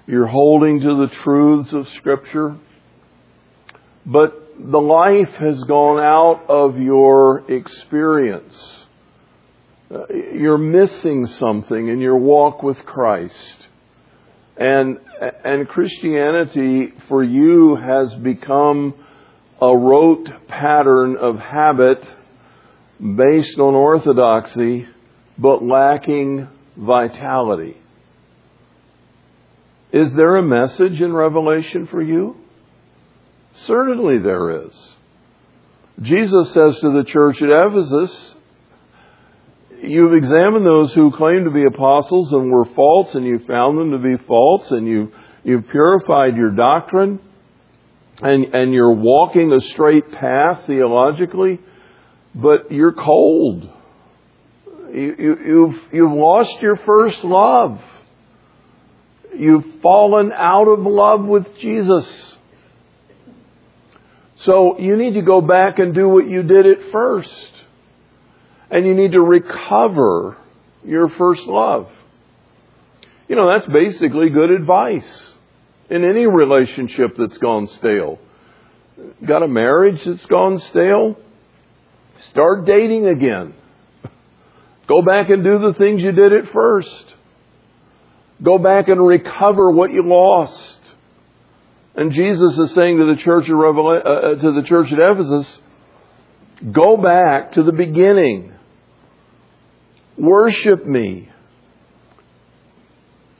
you're 0.07 0.26
holding 0.26 0.81
to 0.81 1.07
the 1.07 1.14
truths 1.22 1.72
of 1.72 1.88
Scripture, 1.96 2.57
but 4.05 4.48
the 4.59 4.81
life 4.81 5.35
has 5.38 5.62
gone 5.64 6.00
out 6.00 6.44
of 6.48 6.79
your 6.79 7.50
experience 7.50 8.55
uh, 9.92 10.07
you're 10.33 10.59
missing 10.59 11.26
something 11.26 11.88
in 11.88 11.98
your 11.98 12.16
walk 12.16 12.62
with 12.62 12.79
Christ. 12.87 13.57
And, 14.57 14.98
and 15.44 15.66
Christianity 15.66 16.92
for 17.09 17.24
you 17.24 17.76
has 17.76 18.14
become 18.14 18.94
a 19.60 19.76
rote 19.76 20.28
pattern 20.48 21.16
of 21.16 21.38
habit 21.38 22.02
based 22.98 23.58
on 23.58 23.74
orthodoxy, 23.74 24.86
but 25.38 25.62
lacking 25.62 26.48
vitality. 26.76 27.76
Is 29.92 30.12
there 30.14 30.36
a 30.36 30.42
message 30.42 31.00
in 31.00 31.12
Revelation 31.12 31.86
for 31.88 32.00
you? 32.00 32.36
Certainly 33.66 34.18
there 34.18 34.66
is. 34.66 34.72
Jesus 36.00 36.54
says 36.54 36.78
to 36.80 36.92
the 36.92 37.04
church 37.06 37.42
at 37.42 37.50
Ephesus, 37.50 38.34
you've 39.82 40.14
examined 40.14 40.64
those 40.64 40.92
who 40.94 41.10
claim 41.10 41.44
to 41.44 41.50
be 41.50 41.64
apostles 41.64 42.32
and 42.32 42.50
were 42.50 42.66
false, 42.66 43.14
and 43.14 43.26
you 43.26 43.40
found 43.40 43.78
them 43.78 43.90
to 43.90 43.98
be 43.98 44.22
false, 44.24 44.70
and 44.70 44.86
you 44.86 45.12
you've 45.42 45.68
purified 45.68 46.36
your 46.36 46.50
doctrine, 46.50 47.18
and 48.22 48.54
and 48.54 48.72
you're 48.72 48.92
walking 48.92 49.52
a 49.52 49.61
straight 49.72 50.11
path 50.12 50.66
theologically, 50.66 51.59
but 52.35 52.70
you're 52.70 52.92
cold. 52.92 53.68
You, 54.92 55.14
you, 55.18 55.38
you've 55.44 55.80
you've 55.92 56.12
lost 56.12 56.61
your 56.61 56.76
first 56.76 57.22
love. 57.24 57.80
You've 59.37 59.80
fallen 59.83 60.33
out 60.33 60.66
of 60.66 60.80
love 60.80 61.24
with 61.24 61.46
Jesus. 61.59 62.06
So 64.44 64.78
you 64.78 64.96
need 64.96 65.14
to 65.14 65.22
go 65.22 65.40
back 65.40 65.78
and 65.78 65.94
do 65.94 66.09
what 66.09 66.26
you 66.26 66.42
did 66.42 66.66
at 66.66 66.90
first 66.90 67.52
and 68.70 68.87
you 68.87 68.94
need 68.94 69.12
to 69.12 69.20
recover 69.20 70.37
your 70.85 71.09
first 71.11 71.42
love. 71.42 71.88
You 73.28 73.37
know, 73.37 73.48
that's 73.48 73.66
basically 73.66 74.30
good 74.30 74.50
advice 74.50 75.30
in 75.90 76.05
any 76.05 76.26
relationship 76.26 77.16
that's 77.18 77.38
gone 77.38 77.66
stale. 77.79 78.18
Got 79.26 79.42
a 79.42 79.48
marriage 79.48 80.00
that's 80.05 80.24
gone 80.26 80.59
stale? 80.70 81.18
Start 82.31 82.64
dating 82.64 83.07
again. 83.07 83.55
Go 84.87 85.03
back 85.03 85.31
and 85.31 85.42
do 85.42 85.59
the 85.59 85.74
things 85.74 86.03
you 86.03 86.12
did 86.12 86.33
at 86.33 86.53
first. 86.53 87.05
Go 88.42 88.59
back 88.59 88.88
and 88.88 89.05
recover 89.05 89.70
what 89.70 89.92
you 89.92 90.03
lost. 90.03 90.79
And 91.94 92.12
Jesus 92.12 92.57
is 92.57 92.74
saying 92.74 92.98
to 92.98 93.14
the 93.14 93.20
church 93.22 93.44
of 93.44 93.55
Revela- 93.55 94.05
uh, 94.05 94.09
uh 94.09 94.35
to 94.37 94.53
the 94.53 94.62
church 94.66 94.92
at 94.92 94.98
Ephesus, 94.98 95.59
go 96.72 96.96
back 96.96 97.53
to 97.53 97.62
the 97.62 97.72
beginning. 97.72 98.53
Worship 100.16 100.87
me. 100.87 101.29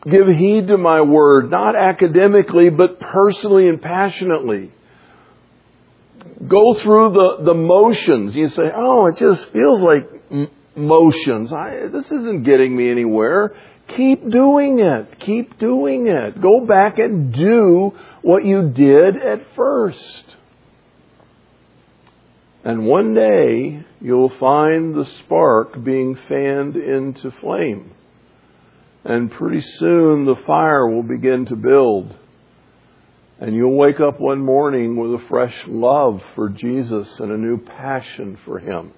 Give 0.09 0.29
heed 0.29 0.69
to 0.69 0.79
my 0.79 1.03
word, 1.03 1.51
not 1.51 1.77
academically, 1.77 2.71
but 2.71 3.01
personally 3.01 3.69
and 3.69 3.83
passionately. 3.83 4.73
Go 6.47 6.75
through 6.75 7.13
the, 7.13 7.45
the 7.45 7.55
motions. 7.55 8.35
You 8.35 8.49
say, 8.49 8.71
oh, 8.75 9.07
it 9.07 9.19
just 9.19 9.45
feels 9.53 9.81
like 9.83 10.09
m- 10.31 10.51
motions. 10.75 11.53
I, 11.53 11.89
this 11.93 12.07
isn't 12.07 12.45
getting 12.45 12.75
me 12.75 12.91
anywhere. 12.91 13.55
Keep 13.95 14.31
doing 14.31 14.79
it. 14.79 15.21
Keep 15.21 15.59
doing 15.59 16.07
it. 16.07 16.41
Go 16.41 16.65
back 16.65 16.99
and 16.99 17.35
do 17.35 17.93
what 18.23 18.45
you 18.45 18.71
did 18.71 19.17
at 19.17 19.55
first. 19.55 20.25
And 22.65 22.87
one 22.87 23.13
day 23.15 23.85
you'll 24.01 24.33
find 24.39 24.95
the 24.95 25.07
spark 25.19 25.83
being 25.83 26.17
fanned 26.29 26.77
into 26.77 27.31
flame. 27.33 27.93
And 29.05 29.31
pretty 29.31 29.63
soon 29.79 30.25
the 30.25 30.37
fire 30.47 30.87
will 30.87 31.03
begin 31.03 31.47
to 31.47 31.57
build. 31.57 32.15
And 33.41 33.55
you'll 33.55 33.77
wake 33.77 34.01
up 34.01 34.21
one 34.21 34.45
morning 34.45 34.97
with 34.97 35.21
a 35.21 35.27
fresh 35.29 35.55
love 35.67 36.23
for 36.35 36.51
Jesus 36.51 37.09
and 37.19 37.33
a 37.33 37.39
new 37.39 37.59
passion 37.59 38.39
for 38.45 38.59
Him. 38.59 38.93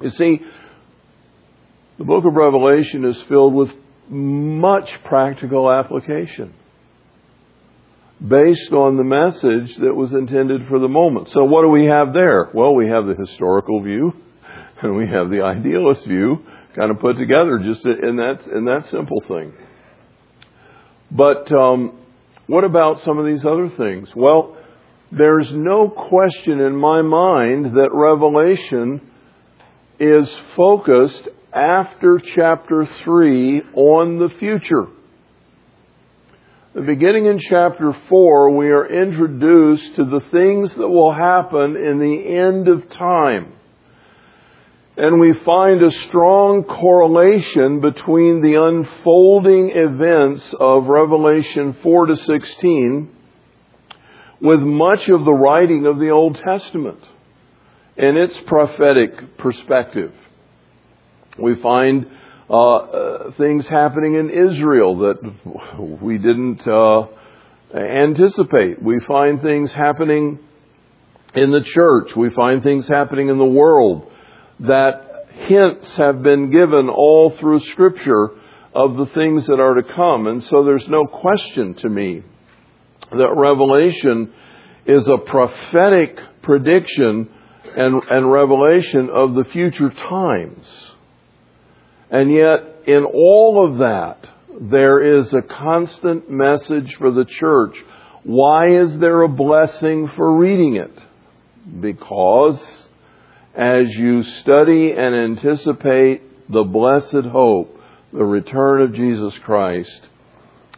You 0.00 0.10
see, 0.10 0.40
the 1.98 2.04
book 2.04 2.24
of 2.24 2.34
Revelation 2.34 3.04
is 3.04 3.16
filled 3.28 3.54
with 3.54 3.70
much 4.08 4.90
practical 5.04 5.70
application 5.70 6.52
based 8.26 8.72
on 8.72 8.96
the 8.96 9.04
message 9.04 9.76
that 9.76 9.94
was 9.94 10.12
intended 10.12 10.66
for 10.68 10.78
the 10.78 10.88
moment. 10.88 11.28
So 11.32 11.44
what 11.44 11.62
do 11.62 11.68
we 11.68 11.86
have 11.86 12.12
there? 12.12 12.50
Well, 12.52 12.74
we 12.74 12.88
have 12.88 13.06
the 13.06 13.14
historical 13.14 13.82
view 13.82 14.12
and 14.82 14.96
we 14.96 15.06
have 15.06 15.30
the 15.30 15.42
idealist 15.42 16.04
view 16.06 16.44
kind 16.76 16.90
of 16.90 17.00
put 17.00 17.16
together 17.16 17.58
just 17.64 17.84
in 17.84 18.16
that, 18.16 18.46
in 18.46 18.66
that 18.66 18.86
simple 18.88 19.22
thing. 19.26 19.52
But 21.10 21.50
um, 21.52 21.98
what 22.46 22.64
about 22.64 23.00
some 23.00 23.18
of 23.18 23.26
these 23.26 23.44
other 23.44 23.70
things? 23.70 24.08
Well, 24.14 24.56
there's 25.10 25.50
no 25.52 25.88
question 25.88 26.60
in 26.60 26.76
my 26.76 27.02
mind 27.02 27.76
that 27.76 27.90
Revelation 27.92 29.00
is 29.98 30.28
focused 30.54 31.28
after 31.52 32.20
chapter 32.34 32.86
3 33.04 33.62
on 33.74 34.18
the 34.18 34.28
future. 34.38 34.88
The 36.74 36.82
beginning 36.82 37.24
in 37.24 37.38
chapter 37.38 37.96
4, 38.10 38.54
we 38.54 38.68
are 38.68 38.86
introduced 38.86 39.96
to 39.96 40.04
the 40.04 40.20
things 40.30 40.74
that 40.74 40.88
will 40.88 41.14
happen 41.14 41.76
in 41.76 41.98
the 41.98 42.36
end 42.36 42.68
of 42.68 42.90
time. 42.90 43.55
And 44.98 45.20
we 45.20 45.34
find 45.44 45.82
a 45.82 45.90
strong 46.08 46.64
correlation 46.64 47.80
between 47.80 48.40
the 48.40 48.54
unfolding 48.54 49.72
events 49.74 50.54
of 50.58 50.86
Revelation 50.86 51.76
4 51.82 52.06
to 52.06 52.16
16 52.16 53.10
with 54.40 54.60
much 54.60 55.08
of 55.10 55.26
the 55.26 55.32
writing 55.32 55.84
of 55.84 55.98
the 55.98 56.08
Old 56.08 56.36
Testament 56.36 57.00
and 57.98 58.16
its 58.16 58.38
prophetic 58.46 59.36
perspective. 59.36 60.14
We 61.38 61.56
find 61.56 62.06
uh, 62.48 62.54
uh, 62.54 63.30
things 63.32 63.68
happening 63.68 64.14
in 64.14 64.30
Israel 64.30 64.96
that 64.98 66.00
we 66.00 66.16
didn't 66.16 66.66
uh, 66.66 67.08
anticipate. 67.74 68.82
We 68.82 69.00
find 69.00 69.42
things 69.42 69.72
happening 69.72 70.38
in 71.34 71.50
the 71.50 71.62
church. 71.62 72.16
We 72.16 72.30
find 72.30 72.62
things 72.62 72.88
happening 72.88 73.28
in 73.28 73.36
the 73.36 73.44
world 73.44 74.10
that 74.60 75.26
hints 75.30 75.96
have 75.96 76.22
been 76.22 76.50
given 76.50 76.88
all 76.88 77.30
through 77.30 77.60
Scripture 77.72 78.30
of 78.74 78.96
the 78.96 79.06
things 79.14 79.46
that 79.46 79.60
are 79.60 79.74
to 79.74 79.82
come. 79.82 80.26
And 80.26 80.42
so 80.44 80.64
there's 80.64 80.86
no 80.88 81.06
question 81.06 81.74
to 81.74 81.88
me 81.88 82.22
that 83.10 83.34
Revelation 83.36 84.32
is 84.86 85.06
a 85.08 85.18
prophetic 85.18 86.18
prediction 86.42 87.28
and, 87.76 88.02
and 88.10 88.30
revelation 88.30 89.10
of 89.12 89.34
the 89.34 89.44
future 89.52 89.90
times. 89.90 90.66
And 92.10 92.32
yet, 92.32 92.84
in 92.86 93.04
all 93.04 93.68
of 93.68 93.78
that, 93.78 94.28
there 94.60 95.18
is 95.18 95.32
a 95.34 95.42
constant 95.42 96.30
message 96.30 96.94
for 96.98 97.10
the 97.10 97.24
church. 97.24 97.76
Why 98.22 98.68
is 98.76 98.98
there 98.98 99.22
a 99.22 99.28
blessing 99.28 100.10
for 100.16 100.38
reading 100.38 100.76
it? 100.76 100.98
Because 101.80 102.85
as 103.56 103.86
you 103.88 104.22
study 104.22 104.92
and 104.92 105.14
anticipate 105.14 106.50
the 106.50 106.62
blessed 106.62 107.26
hope, 107.30 107.80
the 108.12 108.24
return 108.24 108.82
of 108.82 108.92
Jesus 108.92 109.34
Christ, 109.38 110.08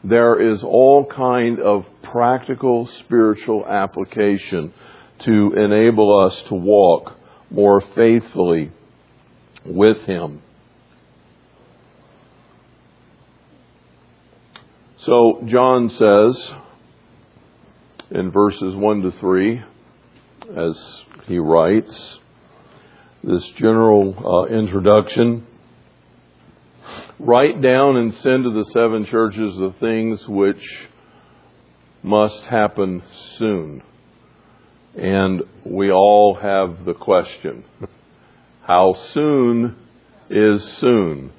there 0.05 0.41
is 0.53 0.63
all 0.63 1.05
kind 1.05 1.59
of 1.59 1.85
practical 2.03 2.89
spiritual 3.01 3.67
application 3.67 4.73
to 5.25 5.53
enable 5.55 6.17
us 6.19 6.41
to 6.49 6.55
walk 6.55 7.19
more 7.51 7.81
faithfully 7.97 8.71
with 9.65 9.99
Him. 10.03 10.43
So 15.05 15.43
John 15.47 15.91
says 15.91 16.51
in 18.11 18.31
verses 18.31 18.77
1 18.77 19.03
to 19.03 19.11
3, 19.11 19.63
as 20.57 21.03
he 21.27 21.39
writes, 21.39 22.19
this 23.23 23.45
general 23.57 24.15
uh, 24.25 24.53
introduction 24.53 25.47
write 27.19 27.61
down 27.61 27.97
and 27.97 28.15
send 28.15 28.45
to 28.45 28.51
the 28.51 28.65
seven 28.73 29.07
churches 29.07 29.57
the 29.57 29.75
things 29.81 30.27
which 30.29 30.63
must 32.03 32.43
happen 32.45 33.03
soon. 33.37 33.83
And 34.95 35.43
we 35.65 35.91
all 35.91 36.35
have 36.35 36.85
the 36.85 36.95
question 36.95 37.65
how 38.69 38.95
soon 39.15 39.77
is 40.29 40.63
soon? 40.79 41.33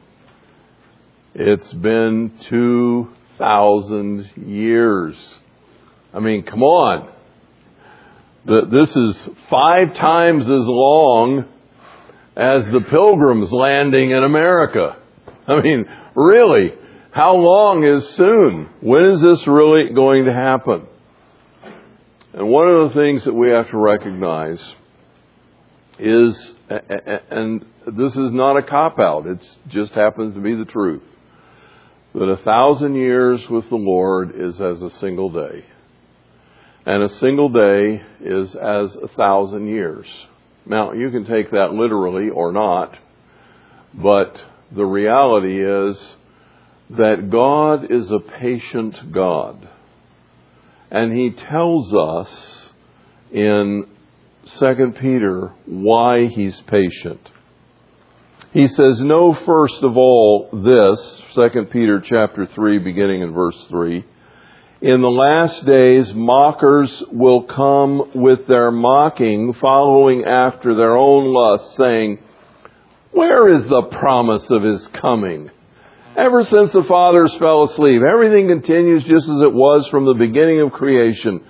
It's 1.35 1.71
been 1.73 2.31
2,000 2.49 4.31
years. 4.47 5.15
I 6.11 6.19
mean, 6.21 6.41
come 6.43 6.63
on. 6.63 7.07
This 8.45 8.95
is 8.95 9.29
five 9.47 9.93
times 9.93 10.45
as 10.45 10.65
long 10.65 11.45
as 12.35 12.65
the 12.65 12.81
pilgrims 12.89 13.51
landing 13.51 14.11
in 14.11 14.23
America. 14.23 14.97
I 15.47 15.61
mean, 15.61 15.85
really, 16.15 16.73
how 17.11 17.35
long 17.35 17.83
is 17.83 18.07
soon? 18.09 18.69
When 18.81 19.05
is 19.05 19.21
this 19.21 19.45
really 19.47 19.93
going 19.93 20.25
to 20.25 20.33
happen? 20.33 20.87
And 22.33 22.47
one 22.47 22.67
of 22.69 22.89
the 22.89 22.95
things 22.95 23.23
that 23.25 23.33
we 23.33 23.49
have 23.49 23.69
to 23.71 23.77
recognize 23.77 24.59
is, 25.97 26.53
and 26.69 27.65
this 27.87 28.15
is 28.15 28.31
not 28.31 28.57
a 28.57 28.63
cop 28.63 28.99
out, 28.99 29.25
it 29.25 29.45
just 29.67 29.91
happens 29.93 30.35
to 30.35 30.39
be 30.39 30.55
the 30.55 30.65
truth, 30.65 31.03
that 32.13 32.29
a 32.29 32.37
thousand 32.37 32.95
years 32.95 33.41
with 33.49 33.67
the 33.69 33.75
Lord 33.75 34.33
is 34.35 34.61
as 34.61 34.81
a 34.81 34.91
single 34.99 35.29
day. 35.29 35.65
And 36.85 37.03
a 37.03 37.19
single 37.19 37.49
day 37.49 38.01
is 38.21 38.55
as 38.55 38.95
a 38.95 39.09
thousand 39.17 39.67
years. 39.67 40.07
Now, 40.69 40.93
you 40.93 41.09
can 41.09 41.25
take 41.25 41.49
that 41.51 41.73
literally 41.73 42.29
or 42.29 42.51
not, 42.51 42.97
but 43.93 44.39
the 44.71 44.85
reality 44.85 45.65
is 45.65 45.97
that 46.91 47.29
God 47.31 47.91
is 47.91 48.09
a 48.11 48.19
patient 48.19 49.11
God. 49.11 49.67
And 50.91 51.11
he 51.11 51.31
tells 51.31 51.93
us 51.93 52.69
in 53.31 53.85
2 54.59 54.93
Peter 54.99 55.53
why 55.65 56.27
he's 56.27 56.59
patient. 56.67 57.29
He 58.51 58.67
says, 58.67 58.99
Know 59.01 59.37
first 59.45 59.81
of 59.81 59.97
all 59.97 60.49
this, 60.51 61.21
2 61.35 61.65
Peter 61.71 61.99
chapter 61.99 62.47
3, 62.47 62.79
beginning 62.79 63.21
in 63.21 63.33
verse 63.33 63.57
3. 63.69 64.05
In 64.81 65.01
the 65.01 65.11
last 65.11 65.65
days, 65.65 66.13
mockers 66.13 67.03
will 67.11 67.43
come 67.43 68.11
with 68.15 68.47
their 68.47 68.71
mocking, 68.71 69.53
following 69.59 70.23
after 70.23 70.73
their 70.73 70.95
own 70.95 71.33
lusts, 71.33 71.75
saying, 71.75 72.19
Where 73.11 73.53
is 73.57 73.67
the 73.67 73.81
promise 73.81 74.49
of 74.49 74.63
his 74.63 74.87
coming? 74.87 75.51
Ever 76.15 76.45
since 76.45 76.71
the 76.71 76.85
fathers 76.87 77.35
fell 77.39 77.63
asleep, 77.63 78.01
everything 78.01 78.47
continues 78.47 79.03
just 79.03 79.25
as 79.25 79.41
it 79.41 79.53
was 79.53 79.85
from 79.89 80.05
the 80.05 80.13
beginning 80.13 80.61
of 80.61 80.71
creation. 80.71 81.41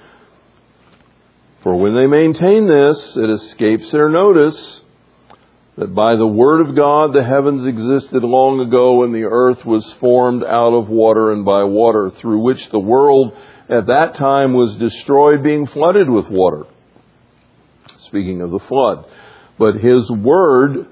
For 1.62 1.76
when 1.76 1.94
they 1.94 2.08
maintain 2.08 2.68
this, 2.68 2.98
it 3.16 3.30
escapes 3.30 3.92
their 3.92 4.10
notice 4.10 4.82
that 5.80 5.96
by 5.96 6.18
the 6.18 6.28
word 6.28 6.68
of 6.68 6.76
God 6.76 7.14
the 7.14 7.24
heavens 7.24 7.66
existed 7.66 8.22
long 8.22 8.60
ago 8.60 9.04
and 9.04 9.16
the 9.16 9.24
earth 9.24 9.64
was 9.66 9.86
formed 10.02 10.44
out 10.44 10.74
of 10.74 10.90
water 10.90 11.32
and 11.32 11.46
by 11.46 11.64
water, 11.64 12.12
through 12.20 12.42
which 12.42 12.60
the 12.72 12.80
world 12.80 13.34
at 13.70 13.88
that 13.88 14.16
time 14.16 14.54
was 14.54 14.78
destroyed, 14.78 15.42
being 15.42 15.68
flooded 15.68 16.10
with 16.10 16.28
water. 16.28 16.66
Speaking 18.08 18.42
of 18.42 18.52
the 18.52 18.60
flood. 18.60 19.06
But 19.58 19.76
his 19.76 20.10
word 20.12 20.88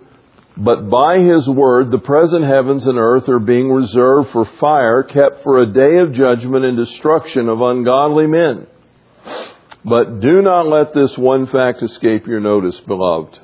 but 0.60 0.90
by 0.90 1.20
his 1.20 1.48
word, 1.48 1.92
the 1.92 2.00
present 2.00 2.44
heavens 2.44 2.88
and 2.88 2.98
earth 2.98 3.30
are 3.30 3.40
being 3.40 3.72
reserved 3.72 4.30
for 4.32 4.50
fire, 4.60 5.04
kept 5.04 5.44
for 5.44 5.60
a 5.62 5.72
day 5.72 6.00
of 6.00 6.14
judgment 6.14 6.66
and 6.66 6.76
destruction 6.76 7.48
of 7.48 7.62
ungodly 7.62 8.26
men. 8.26 8.66
But 9.86 10.20
do 10.20 10.42
not 10.42 10.66
let 10.66 10.96
this 10.96 11.16
one 11.16 11.46
fact 11.46 11.84
escape 11.84 12.26
your 12.26 12.40
notice, 12.40 12.76
beloved. 12.88 13.40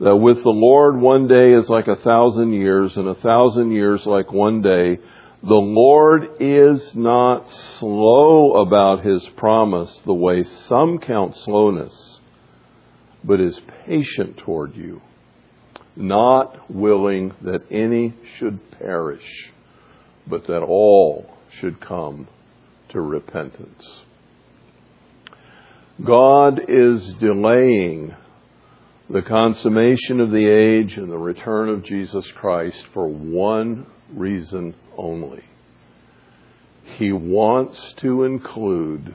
That 0.00 0.16
with 0.16 0.42
the 0.42 0.50
Lord 0.50 1.00
one 1.00 1.26
day 1.26 1.52
is 1.54 1.68
like 1.68 1.86
a 1.88 1.96
thousand 1.96 2.52
years, 2.52 2.96
and 2.96 3.08
a 3.08 3.14
thousand 3.14 3.72
years 3.72 4.04
like 4.04 4.32
one 4.32 4.62
day. 4.62 4.98
The 5.42 5.54
Lord 5.54 6.28
is 6.40 6.94
not 6.94 7.48
slow 7.78 8.60
about 8.62 9.04
his 9.04 9.24
promise 9.36 9.94
the 10.04 10.14
way 10.14 10.44
some 10.68 10.98
count 10.98 11.36
slowness, 11.44 12.20
but 13.22 13.40
is 13.40 13.60
patient 13.86 14.38
toward 14.38 14.74
you 14.74 15.00
not 15.96 16.70
willing 16.70 17.32
that 17.40 17.62
any 17.70 18.14
should 18.38 18.70
perish, 18.72 19.50
but 20.26 20.46
that 20.46 20.60
all 20.60 21.26
should 21.58 21.80
come 21.80 22.28
to 22.90 23.00
repentance. 23.00 23.84
God 26.04 26.60
is 26.68 27.14
delaying 27.14 28.14
the 29.08 29.22
consummation 29.22 30.20
of 30.20 30.32
the 30.32 30.46
age 30.46 30.96
and 30.96 31.10
the 31.10 31.18
return 31.18 31.68
of 31.68 31.84
Jesus 31.84 32.26
Christ 32.34 32.76
for 32.92 33.06
one 33.06 33.86
reason 34.12 34.74
only. 34.96 35.44
He 36.98 37.12
wants 37.12 37.78
to 37.98 38.24
include 38.24 39.14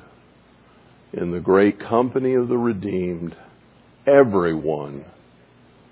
in 1.12 1.32
the 1.32 1.40
great 1.40 1.80
company 1.80 2.36
of 2.36 2.48
the 2.48 2.58
redeemed 2.58 3.36
everyone 4.06 5.04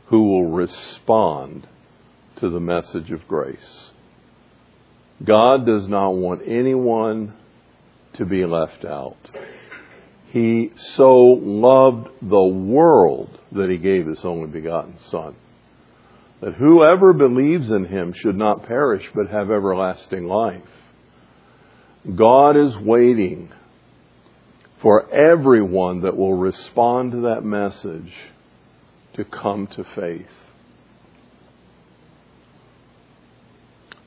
who 0.08 0.24
will 0.24 0.50
respond 0.50 1.68
to 2.38 2.50
the 2.50 2.60
message 2.60 3.12
of 3.12 3.28
grace. 3.28 3.92
God 5.24 5.66
does 5.66 5.90
not 5.90 6.12
want 6.12 6.42
anyone 6.48 7.34
to 8.14 8.26
be 8.26 8.46
left 8.46 8.86
out. 8.86 9.18
He 10.32 10.72
so 10.96 11.12
loved 11.12 12.08
the 12.22 12.42
world 12.42 13.39
that 13.52 13.70
he 13.70 13.78
gave 13.78 14.08
his 14.08 14.20
only 14.24 14.48
begotten 14.48 14.98
Son. 15.10 15.36
that 16.42 16.54
whoever 16.54 17.12
believes 17.12 17.70
in 17.70 17.84
him 17.86 18.14
should 18.14 18.38
not 18.38 18.66
perish 18.66 19.04
but 19.14 19.28
have 19.28 19.52
everlasting 19.52 20.26
life. 20.26 20.62
God 22.16 22.56
is 22.56 22.78
waiting 22.78 23.52
for 24.82 25.14
everyone 25.14 26.02
that 26.02 26.16
will 26.16 26.36
respond 26.36 27.12
to 27.12 27.22
that 27.22 27.44
message 27.44 28.14
to 29.16 29.26
come 29.26 29.68
to 29.68 29.84
faith. 29.96 30.32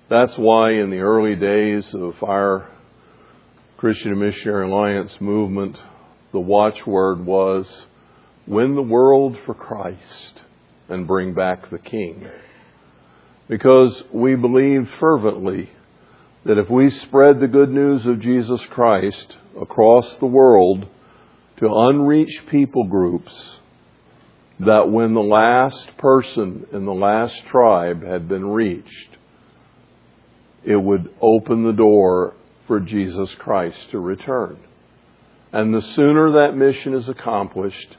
That's 0.09 0.33
why 0.37 0.73
in 0.73 0.91
the 0.91 1.01
early 1.01 1.37
days 1.37 1.85
of 1.93 2.23
our 2.23 2.71
Christian 3.77 4.19
Missionary 4.19 4.71
Alliance 4.71 5.13
movement, 5.21 5.77
the 6.33 6.41
watchword 6.41 7.25
was 7.27 7.67
win 8.47 8.75
the 8.75 8.83
world 8.83 9.37
for 9.47 9.55
Christ 9.55 10.43
and 10.89 11.07
bring 11.07 11.35
back 11.35 11.71
the 11.71 11.79
King. 11.79 12.29
Because 13.49 14.03
we 14.13 14.35
believe 14.35 14.89
fervently 14.99 15.71
that 16.45 16.59
if 16.59 16.69
we 16.69 16.91
spread 16.91 17.41
the 17.41 17.47
good 17.47 17.71
news 17.71 18.05
of 18.07 18.21
Jesus 18.21 18.61
Christ 18.71 19.37
across 19.61 20.07
the 20.19 20.27
world 20.27 20.87
to 21.59 21.73
unreached 21.73 22.47
people 22.51 22.85
groups, 22.85 23.33
that 24.61 24.91
when 24.91 25.15
the 25.15 25.21
last 25.21 25.97
person 25.99 26.67
in 26.73 26.85
the 26.85 26.93
last 26.93 27.35
tribe 27.51 28.05
had 28.05 28.29
been 28.29 28.47
reached, 28.47 29.17
it 30.65 30.77
would 30.77 31.13
open 31.21 31.65
the 31.65 31.73
door 31.73 32.35
for 32.67 32.81
Jesus 32.81 33.35
Christ 33.39 33.79
to 33.91 33.99
return. 33.99 34.59
And 35.53 35.75
the 35.75 35.83
sooner 35.95 36.33
that 36.33 36.57
mission 36.57 36.95
is 36.95 37.09
accomplished, 37.09 37.97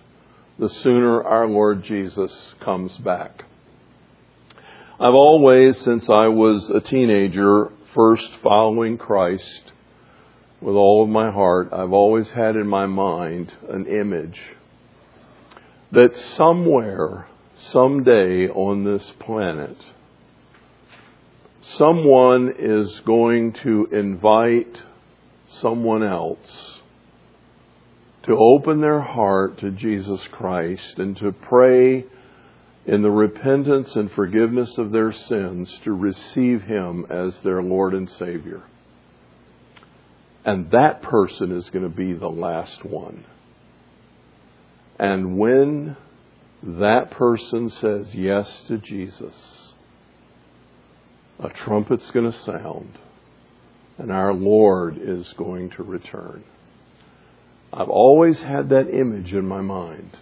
the 0.60 0.70
sooner 0.70 1.24
our 1.24 1.47
Lord 1.47 1.84
Jesus 1.84 2.32
comes 2.60 2.95
back. 2.97 3.45
I've 4.99 5.16
always, 5.16 5.80
since 5.82 6.08
I 6.10 6.28
was 6.28 6.70
a 6.70 6.80
teenager, 6.80 7.72
first 7.95 8.30
following 8.43 8.97
Christ 8.97 9.72
with 10.62 10.76
all 10.76 11.04
of 11.04 11.10
my 11.10 11.32
heart, 11.32 11.70
I've 11.74 11.91
always 11.91 12.30
had 12.30 12.56
in 12.56 12.68
my 12.68 12.86
mind 12.86 13.51
an 13.70 13.88
image 13.88 14.39
that 15.91 16.16
somewhere, 16.38 17.28
someday 17.56 18.47
on 18.47 18.84
this 18.84 19.12
planet, 19.20 19.78
someone 21.78 22.54
is 22.60 22.99
going 23.06 23.54
to 23.64 23.88
invite 23.91 24.84
someone 25.62 26.04
else 26.04 26.80
to 28.24 28.38
open 28.38 28.82
their 28.82 29.01
heart 29.01 29.59
to 29.59 29.71
Jesus 29.71 30.21
Christ 30.32 30.97
and 30.97 31.15
to 31.17 31.32
pray 31.32 32.05
in 32.86 33.01
the 33.01 33.11
repentance 33.11 33.95
and 33.95 34.11
forgiveness 34.11 34.78
of 34.78 34.91
their 34.91 35.11
sins 35.11 35.69
to 35.84 35.93
receive 35.93 36.63
Him 36.63 37.05
as 37.09 37.38
their 37.43 37.61
Lord 37.61 37.93
and 37.93 38.09
Savior. 38.09 38.63
And 40.45 40.71
that 40.71 41.01
person 41.01 41.51
is 41.51 41.69
going 41.69 41.84
to 41.84 41.95
be 41.95 42.13
the 42.13 42.30
last 42.30 42.84
one. 42.84 43.26
And 44.99 45.38
when 45.38 45.95
that 46.61 47.11
person 47.11 47.69
says 47.69 48.13
yes 48.13 48.49
to 48.67 48.78
Jesus, 48.78 49.36
a 51.39 51.49
trumpet's 51.49 52.09
going 52.11 52.32
to 52.32 52.38
sound, 52.39 52.97
and 53.97 54.11
our 54.11 54.34
Lord 54.34 54.97
is 55.01 55.34
going 55.38 55.71
to 55.71 55.84
return. 55.84 56.43
I've 57.76 57.89
always 57.89 58.38
had 58.38 58.69
that 58.69 58.88
image 58.93 59.34
in 59.34 59.47
my 59.47 59.61
mind. 59.61 60.15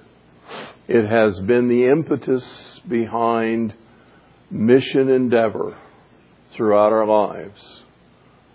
It 0.88 1.06
has 1.06 1.38
been 1.42 1.68
the 1.68 1.88
impetus 1.88 2.46
behind 2.88 3.74
mission 4.50 5.10
endeavor 5.10 5.78
throughout 6.56 6.94
our 6.94 7.06
lives. 7.06 7.60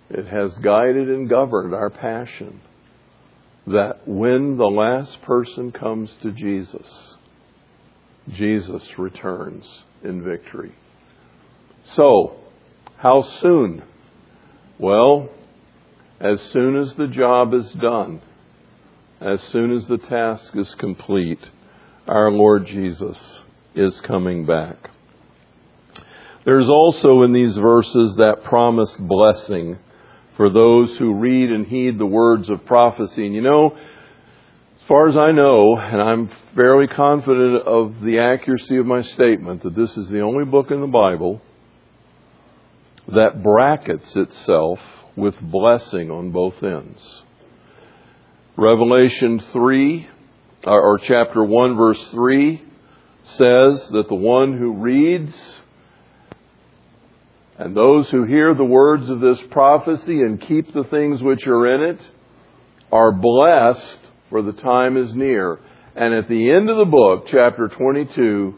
It 0.08 0.26
has 0.26 0.56
guided 0.58 1.10
and 1.10 1.28
governed 1.28 1.74
our 1.74 1.90
passion 1.90 2.62
that 3.66 4.06
when 4.06 4.56
the 4.56 4.64
last 4.64 5.20
person 5.22 5.72
comes 5.72 6.10
to 6.22 6.32
Jesus, 6.32 6.86
Jesus 8.32 8.82
returns 8.96 9.64
in 10.02 10.24
victory. 10.24 10.74
So, 11.94 12.36
how 12.96 13.24
soon? 13.42 13.82
Well, 14.78 15.28
as 16.18 16.40
soon 16.52 16.76
as 16.76 16.94
the 16.96 17.08
job 17.08 17.52
is 17.52 17.70
done, 17.74 18.22
as 19.20 19.40
soon 19.52 19.72
as 19.72 19.86
the 19.86 19.98
task 19.98 20.54
is 20.54 20.74
complete, 20.74 21.40
our 22.06 22.30
Lord 22.30 22.66
Jesus 22.66 23.18
is 23.74 23.98
coming 24.00 24.44
back. 24.46 24.90
There's 26.44 26.68
also 26.68 27.22
in 27.22 27.32
these 27.32 27.56
verses 27.56 28.14
that 28.16 28.44
promised 28.44 28.98
blessing 28.98 29.78
for 30.36 30.50
those 30.50 30.96
who 30.98 31.14
read 31.14 31.50
and 31.50 31.66
heed 31.66 31.98
the 31.98 32.06
words 32.06 32.50
of 32.50 32.64
prophecy. 32.66 33.26
And 33.26 33.34
you 33.34 33.40
know, 33.40 33.70
as 33.70 34.86
far 34.86 35.08
as 35.08 35.16
I 35.16 35.32
know, 35.32 35.76
and 35.76 36.00
I'm 36.00 36.30
fairly 36.54 36.86
confident 36.86 37.62
of 37.62 38.00
the 38.02 38.20
accuracy 38.20 38.76
of 38.76 38.86
my 38.86 39.02
statement, 39.02 39.62
that 39.62 39.74
this 39.74 39.96
is 39.96 40.08
the 40.08 40.20
only 40.20 40.44
book 40.44 40.70
in 40.70 40.80
the 40.80 40.86
Bible 40.86 41.40
that 43.08 43.42
brackets 43.42 44.14
itself 44.14 44.78
with 45.16 45.40
blessing 45.40 46.10
on 46.10 46.30
both 46.30 46.62
ends. 46.62 47.22
Revelation 48.58 49.38
3, 49.52 50.08
uh, 50.66 50.70
or 50.70 50.98
chapter 50.98 51.44
1, 51.44 51.76
verse 51.76 52.02
3 52.10 52.62
says 53.24 53.86
that 53.90 54.06
the 54.08 54.14
one 54.14 54.56
who 54.56 54.72
reads 54.72 55.34
and 57.58 57.76
those 57.76 58.08
who 58.08 58.24
hear 58.24 58.54
the 58.54 58.64
words 58.64 59.10
of 59.10 59.20
this 59.20 59.38
prophecy 59.50 60.22
and 60.22 60.40
keep 60.40 60.72
the 60.72 60.84
things 60.84 61.20
which 61.20 61.46
are 61.46 61.74
in 61.74 61.96
it 61.96 62.00
are 62.90 63.12
blessed, 63.12 63.98
for 64.30 64.40
the 64.40 64.52
time 64.52 64.96
is 64.96 65.14
near. 65.14 65.58
And 65.94 66.14
at 66.14 66.26
the 66.26 66.50
end 66.50 66.70
of 66.70 66.78
the 66.78 66.90
book, 66.90 67.26
chapter 67.30 67.68
22, 67.68 68.54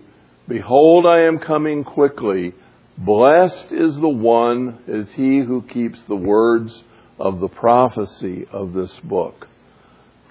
Behold, 0.47 1.07
I 1.07 1.23
am 1.23 1.41
coming 1.41 1.83
quickly. 1.83 2.55
Blessed 2.97 3.73
is 3.73 3.97
the 3.97 4.09
one, 4.09 4.79
is 4.87 5.09
he 5.15 5.41
who 5.41 5.63
keeps 5.63 6.01
the 6.05 6.15
words 6.15 6.85
of 7.19 7.41
the 7.41 7.49
prophecy 7.49 8.47
of 8.53 8.75
this 8.75 8.93
book. 9.03 9.49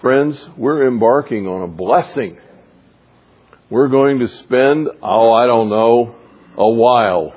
Friends, 0.01 0.39
we're 0.55 0.87
embarking 0.87 1.47
on 1.47 1.63
a 1.63 1.67
blessing. 1.67 2.37
We're 3.67 3.87
going 3.87 4.19
to 4.19 4.27
spend, 4.27 4.87
oh, 5.01 5.33
I 5.33 5.47
don't 5.47 5.69
know, 5.69 6.15
a 6.55 6.69
while 6.69 7.33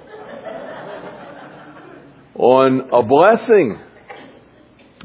on 2.34 2.90
a 2.92 3.02
blessing. 3.02 3.78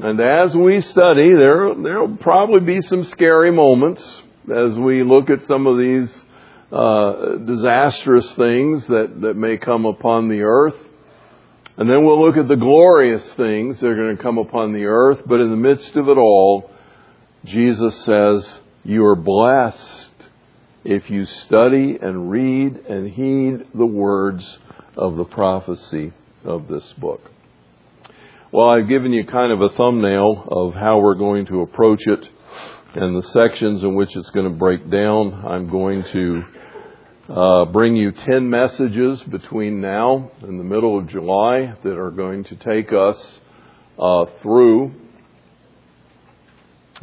And 0.00 0.20
as 0.20 0.54
we 0.54 0.82
study, 0.82 1.30
there 1.34 1.74
there'll 1.82 2.18
probably 2.18 2.60
be 2.60 2.82
some 2.82 3.04
scary 3.04 3.52
moments 3.52 4.02
as 4.54 4.74
we 4.74 5.02
look 5.02 5.30
at 5.30 5.42
some 5.46 5.66
of 5.66 5.78
these 5.78 6.14
uh, 6.70 7.36
disastrous 7.36 8.30
things 8.34 8.86
that, 8.88 9.18
that 9.22 9.34
may 9.34 9.56
come 9.56 9.86
upon 9.86 10.28
the 10.28 10.42
earth. 10.42 10.76
And 11.78 11.88
then 11.88 12.04
we'll 12.04 12.22
look 12.22 12.36
at 12.36 12.48
the 12.48 12.56
glorious 12.56 13.24
things 13.32 13.80
that 13.80 13.86
are 13.86 13.96
going 13.96 14.14
to 14.14 14.22
come 14.22 14.36
upon 14.36 14.74
the 14.74 14.84
earth. 14.84 15.22
But 15.24 15.40
in 15.40 15.48
the 15.48 15.56
midst 15.56 15.96
of 15.96 16.08
it 16.08 16.18
all, 16.18 16.70
Jesus 17.46 18.04
says, 18.04 18.58
You 18.84 19.04
are 19.04 19.16
blessed 19.16 20.10
if 20.84 21.08
you 21.10 21.24
study 21.46 21.98
and 22.00 22.30
read 22.30 22.76
and 22.88 23.10
heed 23.10 23.66
the 23.74 23.86
words 23.86 24.58
of 24.96 25.16
the 25.16 25.24
prophecy 25.24 26.12
of 26.44 26.68
this 26.68 26.84
book. 26.98 27.20
Well, 28.52 28.70
I've 28.70 28.88
given 28.88 29.12
you 29.12 29.24
kind 29.26 29.52
of 29.52 29.60
a 29.60 29.68
thumbnail 29.76 30.48
of 30.50 30.74
how 30.74 30.98
we're 30.98 31.14
going 31.14 31.46
to 31.46 31.62
approach 31.62 32.00
it 32.06 32.28
and 32.94 33.22
the 33.22 33.28
sections 33.28 33.82
in 33.82 33.94
which 33.94 34.16
it's 34.16 34.30
going 34.30 34.50
to 34.50 34.56
break 34.56 34.90
down. 34.90 35.44
I'm 35.46 35.68
going 35.68 36.04
to 36.12 36.42
uh, 37.28 37.64
bring 37.66 37.96
you 37.96 38.12
10 38.12 38.48
messages 38.48 39.20
between 39.22 39.80
now 39.80 40.30
and 40.42 40.58
the 40.58 40.64
middle 40.64 40.98
of 40.98 41.08
July 41.08 41.74
that 41.82 41.98
are 41.98 42.10
going 42.10 42.44
to 42.44 42.56
take 42.56 42.92
us 42.92 43.16
uh, 43.98 44.26
through. 44.42 44.94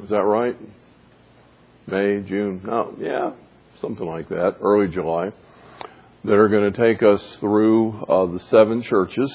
Is 0.02 0.10
that 0.10 0.24
right? 0.24 0.58
May, 1.88 2.22
June? 2.28 2.62
No, 2.66 2.96
yeah, 3.00 3.32
something 3.82 4.06
like 4.06 4.30
that, 4.30 4.56
early 4.62 4.88
July, 4.88 5.32
that 6.24 6.34
are 6.34 6.50
going 6.50 6.72
to 6.72 6.78
take 6.78 7.04
us 7.04 7.22
through 7.40 8.04
uh, 8.06 8.26
the 8.28 8.40
seven 8.50 8.82
churches 8.84 9.32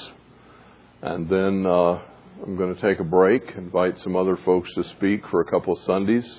and 1.01 1.29
then 1.29 1.65
uh, 1.65 2.01
I'm 2.43 2.57
going 2.57 2.75
to 2.75 2.81
take 2.81 2.99
a 2.99 3.05
break, 3.05 3.43
invite 3.57 3.97
some 4.03 4.15
other 4.15 4.37
folks 4.43 4.69
to 4.75 4.83
speak 4.97 5.21
for 5.29 5.41
a 5.41 5.45
couple 5.49 5.73
of 5.73 5.83
Sundays, 5.83 6.29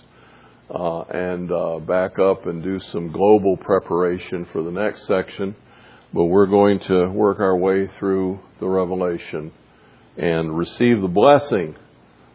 uh, 0.68 1.00
and 1.02 1.50
uh, 1.50 1.78
back 1.78 2.18
up 2.18 2.46
and 2.46 2.62
do 2.62 2.78
some 2.92 3.10
global 3.10 3.56
preparation 3.56 4.46
for 4.52 4.62
the 4.62 4.70
next 4.70 5.06
section. 5.06 5.56
But 6.12 6.24
we're 6.24 6.46
going 6.46 6.80
to 6.88 7.08
work 7.08 7.40
our 7.40 7.56
way 7.56 7.88
through 7.98 8.40
the 8.58 8.68
Revelation 8.68 9.52
and 10.16 10.56
receive 10.56 11.00
the 11.00 11.08
blessing 11.08 11.76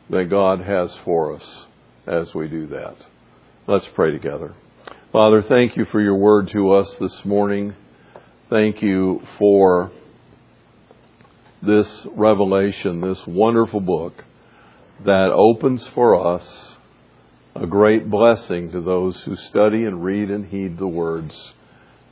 that 0.10 0.30
God 0.30 0.62
has 0.62 0.90
for 1.04 1.36
us 1.36 1.66
as 2.08 2.34
we 2.34 2.48
do 2.48 2.68
that. 2.68 2.96
Let's 3.68 3.88
pray 3.96 4.12
together. 4.12 4.54
Father, 5.12 5.44
thank 5.48 5.76
you 5.78 5.86
for 5.92 6.02
your 6.02 6.16
word 6.16 6.50
to 6.52 6.74
us 6.74 6.94
this 7.00 7.26
morning. 7.26 7.74
thank 8.50 8.82
you 8.82 9.22
for 9.40 9.92
this 11.64 11.88
revelation, 12.12 13.02
this 13.02 13.26
wonderful 13.26 13.80
book 13.80 14.24
that 15.04 15.32
opens 15.34 15.88
for 15.96 16.36
us 16.36 16.76
a 17.56 17.66
great 17.66 18.10
blessing 18.10 18.72
to 18.72 18.82
those 18.82 19.20
who 19.22 19.36
study 19.36 19.84
and 19.86 20.04
read 20.04 20.30
and 20.30 20.46
heed 20.48 20.78
the 20.78 20.88
words. 20.88 21.34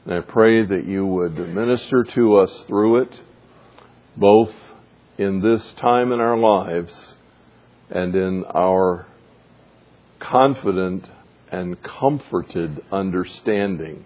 And 0.06 0.16
I 0.16 0.22
pray 0.22 0.66
that 0.66 0.86
you 0.86 1.06
would 1.06 1.38
minister 1.54 2.04
to 2.16 2.38
us 2.38 2.52
through 2.68 3.04
it, 3.04 3.20
both 4.18 4.54
in 5.18 5.42
this 5.42 5.74
time 5.74 6.12
in 6.12 6.20
our 6.20 6.38
lives 6.38 7.16
and 7.90 8.16
in 8.16 8.44
our 8.46 9.08
confident 10.24 11.06
and 11.52 11.78
comforted 11.84 12.84
understanding 12.92 14.06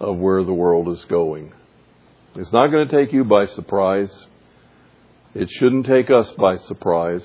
of 0.00 0.16
where 0.16 0.44
the 0.44 0.52
world 0.52 0.88
is 0.96 1.04
going. 1.06 1.52
It's 2.34 2.52
not 2.52 2.68
going 2.68 2.88
to 2.88 2.96
take 2.96 3.12
you 3.12 3.24
by 3.24 3.46
surprise. 3.46 4.26
It 5.34 5.48
shouldn't 5.50 5.86
take 5.86 6.10
us 6.10 6.30
by 6.32 6.56
surprise. 6.56 7.24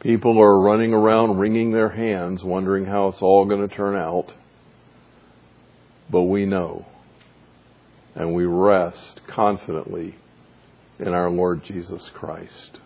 People 0.00 0.38
are 0.38 0.60
running 0.60 0.92
around 0.92 1.38
wringing 1.38 1.72
their 1.72 1.88
hands, 1.88 2.42
wondering 2.42 2.84
how 2.84 3.08
it's 3.08 3.22
all 3.22 3.46
going 3.46 3.66
to 3.66 3.74
turn 3.74 3.96
out. 3.96 4.32
But 6.10 6.22
we 6.22 6.44
know, 6.44 6.84
and 8.14 8.34
we 8.34 8.44
rest 8.44 9.22
confidently 9.26 10.16
in 10.98 11.08
our 11.08 11.30
Lord 11.30 11.64
Jesus 11.64 12.10
Christ. 12.12 12.80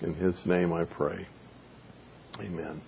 In 0.00 0.14
His 0.14 0.34
name 0.46 0.72
I 0.72 0.84
pray. 0.84 1.26
Amen. 2.40 2.82